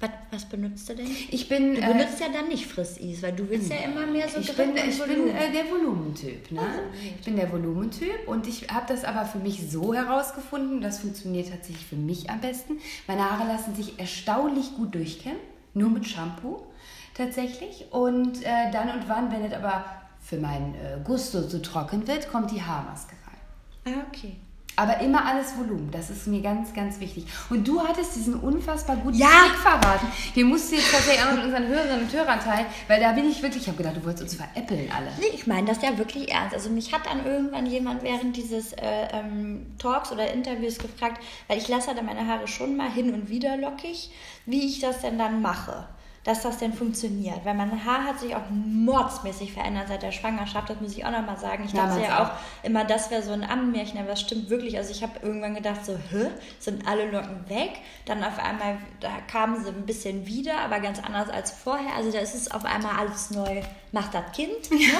[0.00, 1.08] Was, was, benutzt du denn?
[1.30, 4.28] Ich bin, du benutzt äh, ja dann nicht Friss-Ease, weil du willst ja immer mehr
[4.28, 6.52] so Ich bin, ich bin äh, der Volumentyp.
[6.52, 6.60] Ne?
[6.60, 6.80] Also,
[7.16, 11.50] ich bin der Volumentyp und ich habe das aber für mich so herausgefunden, das funktioniert
[11.50, 12.78] tatsächlich für mich am besten.
[13.08, 15.40] Meine Haare lassen sich erstaunlich gut durchkämmen,
[15.74, 16.66] nur mit Shampoo
[17.14, 17.86] tatsächlich.
[17.90, 19.84] Und äh, dann und wann, wenn es aber
[20.20, 23.94] für mein äh, Gusto zu trocken wird, kommt die Haarmaske rein.
[23.94, 24.36] Ah, okay.
[24.78, 27.26] Aber immer alles Volumen, das ist mir ganz, ganz wichtig.
[27.50, 29.26] Und du hattest diesen unfassbar guten ja.
[29.26, 30.06] Trick verraten.
[30.36, 33.28] Den musst du jetzt tatsächlich auch mit unseren Hörerinnen und Hörern teilen, weil da bin
[33.28, 35.10] ich wirklich, ich habe gedacht, du wolltest uns veräppeln alle.
[35.18, 36.54] Nee, ich meine das ja wirklich ernst.
[36.54, 41.58] Also mich hat dann irgendwann jemand während dieses äh, ähm, Talks oder Interviews gefragt, weil
[41.58, 44.12] ich lasse dann meine Haare schon mal hin und wieder lockig,
[44.46, 45.88] wie ich das denn dann mache
[46.28, 47.42] dass das denn funktioniert.
[47.44, 51.10] Weil mein Haar hat sich auch mordsmäßig verändert seit der Schwangerschaft, das muss ich auch
[51.10, 51.64] nochmal sagen.
[51.64, 52.30] Ich dachte ja auch,
[52.62, 54.76] immer, das wäre so ein Ammenmärchen, aber das stimmt wirklich.
[54.76, 56.26] Also ich habe irgendwann gedacht, so, hä,
[56.58, 57.78] sind alle Locken weg?
[58.04, 61.94] Dann auf einmal, da kamen sie ein bisschen wieder, aber ganz anders als vorher.
[61.96, 63.62] Also da ist es auf einmal alles neu,
[63.92, 64.70] macht das Kind.
[64.78, 64.94] Ne?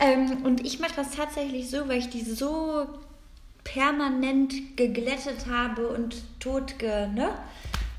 [0.00, 2.86] ähm, und ich mache das tatsächlich so, weil ich die so
[3.64, 7.30] permanent geglättet habe und tot, ge, ne?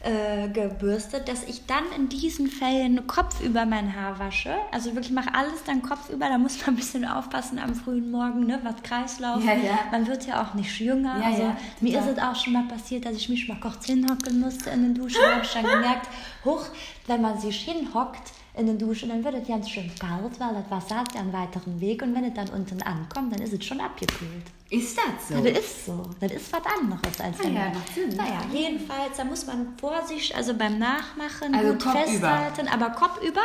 [0.06, 4.54] Äh, gebürstet, dass ich dann in diesen Fällen Kopf über mein Haar wasche.
[4.72, 6.30] Also wirklich mache alles dann Kopf über.
[6.30, 8.60] Da muss man ein bisschen aufpassen am frühen Morgen, ne?
[8.64, 9.44] was Kreislauf.
[9.44, 9.80] Ja, ja.
[9.92, 11.20] Man wird ja auch nicht jünger.
[11.20, 14.40] Ja, also mir ist es auch schon mal passiert, dass ich mich mal kurz hinhocken
[14.40, 15.22] musste in den Duschen.
[15.22, 16.08] Da habe ich dann gemerkt,
[16.46, 16.66] hoch,
[17.08, 20.72] wenn man sich hinhockt, in den Duschen, dann wird es ganz schön kalt, weil das
[20.72, 23.66] Wasser hat ja einen weiteren Weg und wenn es dann unten ankommt, dann ist es
[23.66, 24.46] schon abgekühlt.
[24.70, 25.36] Ist das so?
[25.36, 26.10] Ja, das ist so.
[26.20, 27.72] Das ist was anderes als ah, ja,
[28.18, 32.74] Naja, jedenfalls, da muss man Vorsicht, also beim Nachmachen also gut Kopf festhalten, über.
[32.74, 33.42] aber Kopf über.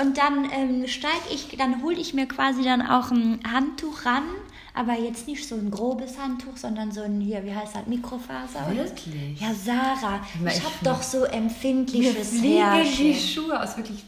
[0.00, 4.24] Und dann ähm, steige ich, dann hole ich mir quasi dann auch ein Handtuch ran,
[4.74, 8.74] aber jetzt nicht so ein grobes Handtuch, sondern so ein hier, wie heißt das, Mikrofaser?
[8.74, 9.40] Wirklich?
[9.40, 12.82] Ja, Sarah, ich, ich habe doch so empfindliches Haar.
[12.82, 14.04] die Schuhe aus, wirklich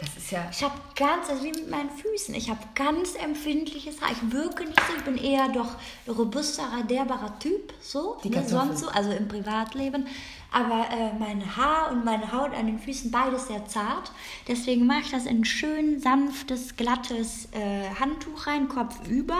[0.00, 0.48] das ist ja.
[0.50, 4.10] Ich habe ganz, also wie mit meinen Füßen, ich habe ganz empfindliches Haar.
[4.12, 5.76] Ich wirke nicht so, ich bin eher doch
[6.08, 10.06] robusterer, derbarer Typ, so, Die ne, sonst so, also im Privatleben.
[10.50, 14.10] aber äh, mein Haar und meine Haut an den Füßen beides sehr zart.
[14.48, 19.38] Deswegen mache ich das in ein schön sanftes, glattes äh, Handtuch rein, Kopf über.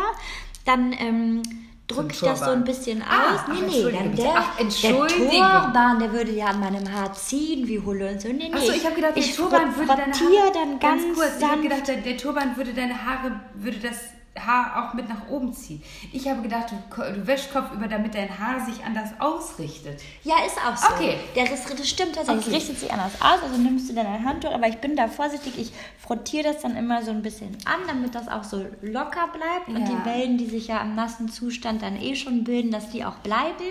[0.66, 1.42] Dann ähm,
[1.90, 3.40] drücke ich das so ein bisschen Ah, aus.
[3.46, 4.66] ach, nee, nee, dann der, Ach, der.
[5.08, 8.28] Turban, der würde ja an meinem Haar ziehen, wie Hulle und so.
[8.28, 8.54] Nee, nee.
[8.54, 10.52] Achso, ich habe gedacht, der ich Turban würde deine Haare...
[10.54, 13.96] dann ganz, kurz, ich habe gedacht, der, der Turban würde deine Haare, würde das
[14.38, 15.82] Haar auch mit nach oben ziehen.
[16.12, 20.00] Ich habe gedacht, du, du wäschst Kopf über, damit dein Haar sich anders ausrichtet.
[20.22, 20.94] Ja, ist auch so.
[20.94, 21.16] Okay.
[21.34, 22.46] Der, das stimmt tatsächlich.
[22.46, 22.54] Okay.
[22.56, 23.42] Richtet sich anders aus.
[23.42, 25.58] Also nimmst du dann ein Handtuch, aber ich bin da vorsichtig.
[25.58, 29.68] Ich frottiere das dann immer so ein bisschen an, damit das auch so locker bleibt.
[29.68, 29.84] Und Ja.
[29.86, 33.16] die Wellen, die sich ja im nassen Zustand dann eh schon bilden, dass die auch
[33.16, 33.64] bleiben.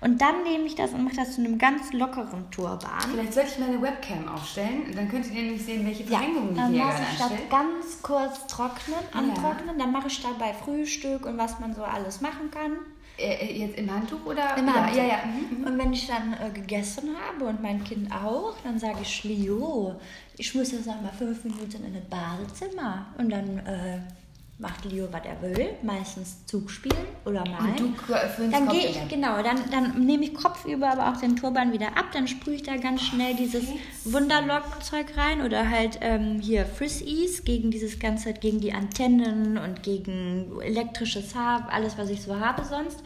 [0.00, 3.00] Und dann nehme ich das und mache das zu einem ganz lockeren Turban.
[3.10, 6.72] Vielleicht sollte ich meine Webcam aufstellen, dann könntet ihr nämlich sehen, welche Ja, Verrenkungen dann
[6.72, 9.78] die hier lasse gerade ich das ganz kurz trocknen, antrocknen.
[9.78, 12.76] Dann mache ich dabei Frühstück und was man so alles machen kann.
[13.18, 14.56] Äh, äh, jetzt im Handtuch oder?
[14.56, 14.96] Im ja, Handtuch.
[14.96, 15.18] Ja, ja.
[15.26, 15.64] mhm.
[15.64, 19.96] Und wenn ich dann äh, gegessen habe und mein Kind auch, dann sage ich, Leo,
[20.36, 23.06] ich muss jetzt noch mal fünf Minuten in das Badezimmer.
[23.18, 23.98] Und dann äh,
[24.58, 27.78] macht Leo, was er will, meistens Zug spielen oder malen.
[27.78, 31.72] Und du dann gehe ich, genau, dann, dann nehme ich kopfüber aber auch den Turban
[31.72, 33.64] wieder ab, dann sprühe ich da ganz schnell dieses
[34.04, 40.60] Wunderlock-Zeug rein oder halt ähm, hier Frizz-Ease gegen dieses ganze, gegen die Antennen und gegen
[40.60, 43.00] elektrisches Haar, alles was ich so habe sonst.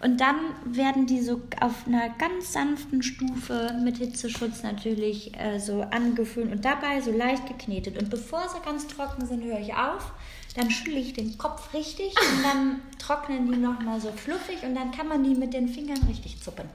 [0.00, 5.82] Und dann werden die so auf einer ganz sanften Stufe mit Hitzeschutz natürlich äh, so
[5.82, 7.98] angeföhnt und dabei so leicht geknetet.
[7.98, 10.12] Und bevor sie ganz trocken sind, höre ich auf.
[10.54, 14.92] Dann schüttle ich den Kopf richtig und dann trocknen die nochmal so fluffig und dann
[14.92, 16.68] kann man die mit den Fingern richtig zuppen.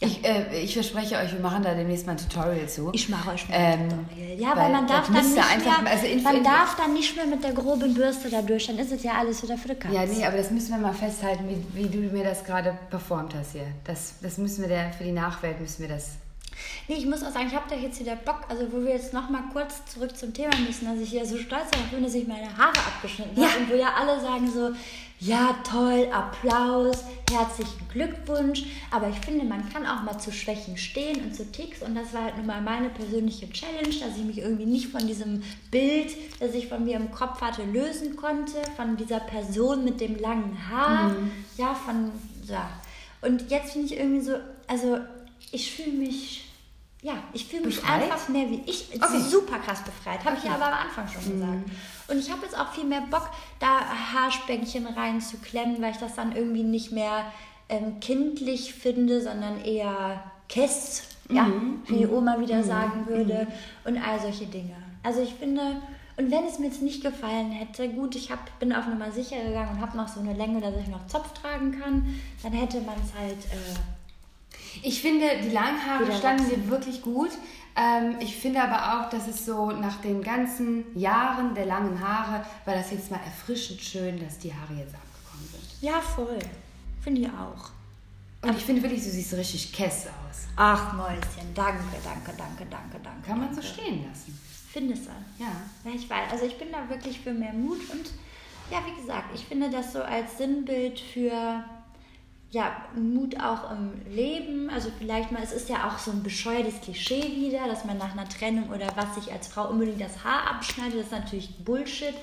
[0.00, 2.90] Ich, äh, ich verspreche euch, wir machen da demnächst mal ein Tutorial zu.
[2.92, 4.38] Ich mache euch mal Ähm, ein Tutorial.
[4.40, 7.26] Ja, weil weil man darf dann nicht einfach- mehr, also man darf dann nicht mehr
[7.26, 9.94] mit der groben Bürste da durch, dann ist es ja alles wieder für die Katze.
[9.94, 13.34] ja, nee, aber das müssen wir mal festhalten, wie, wie du mir das gerade performt
[13.36, 13.68] hast hier.
[13.84, 16.10] Das, das müssen wir der, für die Nachwelt müssen wir das.
[16.88, 19.12] Nee, ich muss auch sagen, ich habe da jetzt wieder Bock, also wo wir jetzt
[19.12, 22.14] noch mal kurz zurück zum Thema müssen, dass ich ja so stolz darauf bin, dass
[22.14, 23.48] ich meine Haare abgeschnitten Ja.
[23.48, 24.70] habe und wo ja alle sagen so,
[25.20, 31.22] ja toll, Applaus, herzlichen Glückwunsch, aber ich finde, man kann auch mal zu Schwächen stehen
[31.24, 34.38] und zu Ticks und das war halt nun mal meine persönliche Challenge, dass ich mich
[34.38, 38.96] irgendwie nicht von diesem Bild, das ich von mir im Kopf hatte, lösen konnte, von
[38.96, 41.30] dieser Person mit dem langen Haar, Mhm.
[41.56, 42.10] ja, von,
[42.46, 42.68] ja.
[43.22, 44.34] Und jetzt finde ich irgendwie so,
[44.66, 44.98] also
[45.52, 46.43] ich fühle mich,
[47.04, 48.02] ja, ich fühle mich Befreit?
[48.04, 48.88] einfach mehr wie ich.
[48.94, 49.20] Okay.
[49.20, 51.70] Super krass befreit, habe ich ja aber am Anfang schon gesagt.
[52.08, 53.28] Und ich habe jetzt auch viel mehr Bock,
[53.60, 53.80] da
[54.14, 57.26] Haarspäckchen reinzuklemmen, weil ich das dann irgendwie nicht mehr
[57.68, 61.46] ähm, kindlich finde, sondern eher Kess, ja,
[61.86, 63.48] wie die Oma wieder sagen würde
[63.84, 64.76] und all solche Dinge.
[65.02, 65.82] Also ich finde,
[66.16, 69.42] und wenn es mir jetzt nicht gefallen hätte, gut, ich hab, bin auf Nummer sicher
[69.44, 72.80] gegangen und habe noch so eine Länge, dass ich noch Zopf tragen kann, dann hätte
[72.80, 73.44] man es halt...
[73.52, 73.76] Äh,
[74.82, 77.30] Ich finde, die langen Haare standen dir wirklich gut.
[77.76, 82.44] Ähm, ich finde aber auch, dass es so nach den ganzen Jahren der langen Haare
[82.64, 85.82] war das jetzt mal erfrischend schön, dass die Haare jetzt abgekommen sind.
[85.82, 86.38] ja, voll.
[87.02, 87.70] Finde ich auch.
[88.42, 90.46] Und ich finde wirklich, du siehst richtig Kess aus.
[90.56, 93.26] Ach, Mäuschen, danke, danke, danke, danke, danke.
[93.26, 93.80] Kann man so danke.
[93.80, 94.38] stehen lassen.
[94.70, 95.10] Findest du?
[95.42, 95.50] Ja.
[95.84, 96.30] Ja, ich weiß.
[96.32, 98.10] Also ich bin da wirklich für mehr Mut und
[98.70, 101.64] ja, wie gesagt, ich finde das so als Sinnbild für
[102.50, 104.70] ja, Mut auch im Leben.
[104.70, 108.12] Also vielleicht mal, es ist ja auch so ein bescheuertes Klischee wieder, dass man nach
[108.12, 110.98] einer Trennung oder was sich als Frau unbedingt das Haar abschneidet.
[110.98, 112.14] Das ist natürlich Bullshit.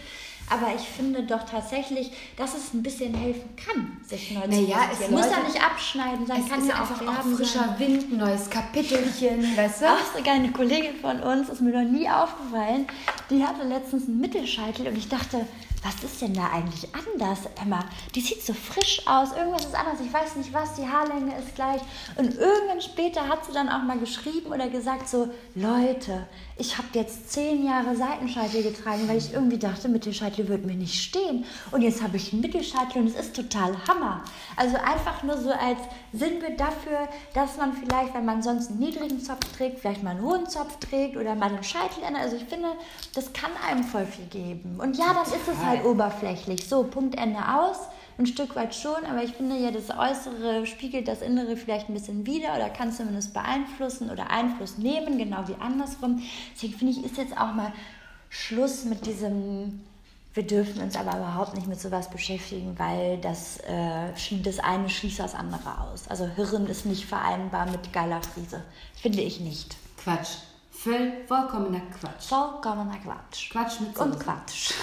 [0.50, 4.90] Aber ich finde doch tatsächlich, dass es ein bisschen helfen kann, sich neu zu Naja,
[4.92, 5.10] es.
[5.10, 7.80] Muss ja nicht abschneiden sein, Es kann ist ja auch einfach auch frischer sein.
[7.80, 9.86] Wind, neues Kapitelchen, weißt du?
[9.88, 12.86] Ach, sogar eine Kollegin von uns, ist mir noch nie aufgefallen,
[13.30, 15.46] die hatte letztens einen Mittelscheitel und ich dachte,
[15.84, 17.84] was ist denn da eigentlich anders, Emma?
[18.14, 21.56] Die sieht so frisch aus, irgendwas ist anders, ich weiß nicht was, die Haarlänge ist
[21.56, 21.82] gleich.
[22.18, 26.28] Und irgendwann später hat sie dann auch mal geschrieben oder gesagt so, Leute,
[26.58, 31.02] ich habe jetzt zehn Jahre Seitenscheitel getragen, weil ich irgendwie dachte, Mittelscheitel wird mir nicht
[31.02, 31.46] stehen.
[31.72, 34.24] Und jetzt habe ich einen Mittelscheitel und es ist total Hammer.
[34.56, 35.80] Also einfach nur so als
[36.14, 40.22] Sinnbild dafür, dass man vielleicht, wenn man sonst einen niedrigen Zopf trägt, vielleicht mal einen
[40.22, 42.24] hohen Zopf trägt oder mal den Scheitel ändert.
[42.24, 42.70] Also ich finde,
[43.16, 44.80] das kann einem voll viel geben.
[44.80, 46.68] Und ja, dann ist es halt oberflächlich.
[46.68, 47.78] So, Punkt, Ende aus.
[48.18, 51.94] Ein Stück weit schon, aber ich finde ja, das Äußere spiegelt das Innere vielleicht ein
[51.94, 56.22] bisschen wider oder kann zumindest beeinflussen oder Einfluss nehmen, genau wie andersrum.
[56.54, 57.74] Deswegen finde ich, ist jetzt auch mal
[58.30, 59.82] Schluss mit diesem,
[60.34, 65.20] wir dürfen uns aber überhaupt nicht mit sowas beschäftigen, weil das, äh, das eine schließt
[65.20, 66.08] das andere aus.
[66.08, 68.62] Also Hirn ist nicht vereinbar mit geiler Friese.
[69.02, 69.76] Finde ich nicht.
[69.98, 70.38] Quatsch.
[70.70, 72.28] Voll, vollkommener Quatsch.
[72.28, 73.52] Vollkommener Quatsch.
[73.52, 74.24] Quatsch mit Und Soße.
[74.26, 74.74] Quatsch.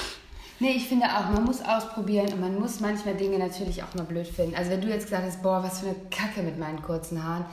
[0.61, 4.05] Nee, ich finde auch, man muss ausprobieren und man muss manchmal Dinge natürlich auch mal
[4.05, 4.57] blöd finden.
[4.57, 7.45] Also wenn du jetzt gesagt hast, boah, was für eine Kacke mit meinen kurzen Haaren.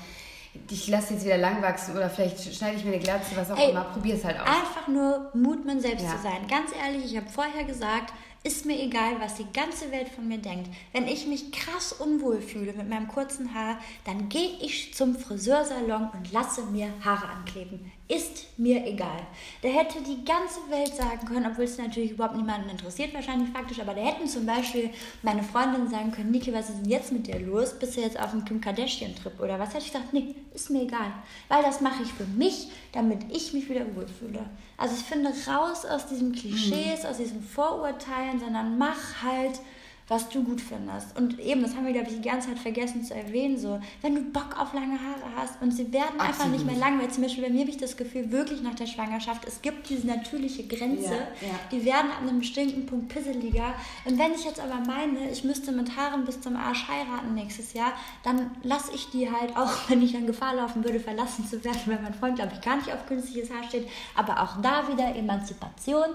[0.72, 3.58] Ich lasse jetzt wieder lang wachsen oder vielleicht schneide ich mir eine Glatze, was auch
[3.58, 3.84] Ey, immer.
[3.84, 4.48] Probier es halt aus.
[4.48, 6.12] Einfach nur Mut, man selbst Ja.
[6.16, 6.48] zu sein.
[6.50, 10.38] Ganz ehrlich, ich habe vorher gesagt, ist mir egal, was die ganze Welt von mir
[10.38, 10.70] denkt.
[10.94, 16.10] Wenn ich mich krass unwohl fühle mit meinem kurzen Haar, dann gehe ich zum Friseursalon
[16.14, 17.92] und lasse mir Haare ankleben.
[18.08, 19.26] Ist mir egal.
[19.64, 23.80] Der hätte die ganze Welt sagen können, obwohl es natürlich überhaupt niemanden interessiert, wahrscheinlich faktisch,
[23.80, 24.92] aber der hätten zum Beispiel
[25.24, 27.74] meine Freundin sagen können, Niki, was ist denn jetzt mit dir los?
[27.80, 29.70] Bist du jetzt auf dem Kim Kardashian-Trip oder was?
[29.70, 31.12] Hätte ich gesagt, nee, ist mir egal.
[31.48, 34.46] Weil das mache ich für mich, damit ich mich wieder wohlfühle.
[34.78, 39.60] Also ich finde, raus aus diesen Klischees, aus diesen Vorurteilen, sondern mach halt,
[40.08, 41.18] was du gut findest.
[41.18, 44.14] Und eben, das haben wir, glaube ich, die ganze Zeit vergessen zu erwähnen, so, wenn
[44.14, 46.54] du Bock auf lange Haare hast und sie werden einfach Absolut.
[46.54, 48.86] nicht mehr lang, weil zum Beispiel bei mir habe ich das Gefühl, wirklich nach der
[48.86, 51.60] Schwangerschaft, es gibt diese natürliche Grenze, Ja, ja.
[51.72, 53.74] die werden an einem bestimmten Punkt pisseliger.
[54.06, 57.74] Und wenn ich jetzt aber meine, ich müsste mit Haaren bis zum Arsch heiraten nächstes
[57.74, 57.94] Jahr,
[58.24, 61.82] dann lasse ich die halt, auch wenn ich in Gefahr laufen würde, verlassen zu werden,
[61.86, 63.88] weil mein Freund, glaube ich, gar nicht auf künstliches Haar steht.
[64.16, 66.06] Aber auch da wieder Emanzipation.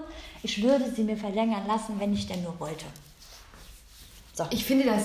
[0.43, 2.85] Ich würde sie mir verlängern lassen, wenn ich denn nur wollte.
[4.33, 4.45] So.
[4.49, 5.03] Ich finde das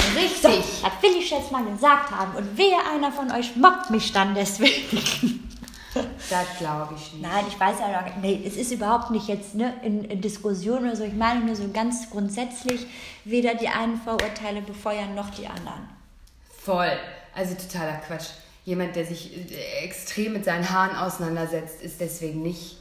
[0.00, 0.64] So, richtig.
[0.82, 2.34] das will ich jetzt mal gesagt haben.
[2.36, 5.40] Und wehe, einer von euch mobbt mich dann deswegen.
[6.28, 7.22] Das glaube ich nicht.
[7.22, 10.80] Nein, ich weiß ja noch, nee, es ist überhaupt nicht jetzt ne, in, in Diskussion
[10.80, 11.04] oder so.
[11.04, 12.86] Ich meine nur so ganz grundsätzlich,
[13.24, 15.88] weder die einen Vorurteile befeuern noch die anderen.
[16.64, 16.90] Voll.
[17.32, 18.26] Also totaler Quatsch.
[18.64, 22.76] Jemand, der sich äh, extrem mit seinen Haaren auseinandersetzt, ist deswegen nicht,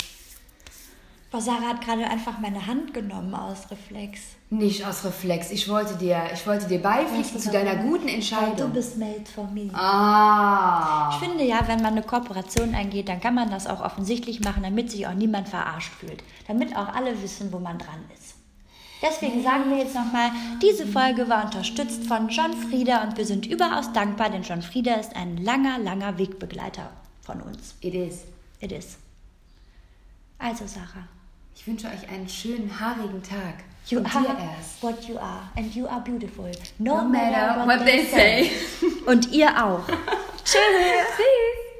[1.34, 4.20] Boah, Sarah hat gerade einfach meine Hand genommen aus Reflex.
[4.52, 5.50] nicht aus Reflex.
[5.50, 8.72] Ich wollte dir, ich wollte dir beipflichten zu deiner guten Weil du Entscheidung.
[8.72, 9.72] bist made for me.
[9.74, 11.10] Ah.
[11.12, 14.62] Ich finde ja, wenn man eine Kooperation eingeht, dann kann man das auch offensichtlich machen,
[14.62, 16.24] damit sich auch niemand verarscht fühlt.
[16.48, 18.36] Damit auch alle wissen, wo man dran ist.
[19.02, 20.30] Deswegen sagen wir jetzt nochmal,
[20.62, 24.94] diese Folge war unterstützt von John Frieda und wir sind überaus dankbar, denn John Frieda
[24.98, 26.92] ist ein langer, langer Wegbegleiter
[27.24, 27.74] von uns.
[27.82, 28.20] It is.
[28.60, 28.98] It is.
[30.38, 31.08] Also Sarah,
[31.64, 33.64] Ich wünsche euch einen schönen, haarigen Tag.
[33.88, 34.38] you Und are
[34.82, 36.52] what you are and you are beautiful.
[36.78, 38.52] No, No matter what they say.
[39.06, 39.88] Und ihr auch.
[40.44, 40.60] Tschüss.
[41.16, 41.73] Tschüss.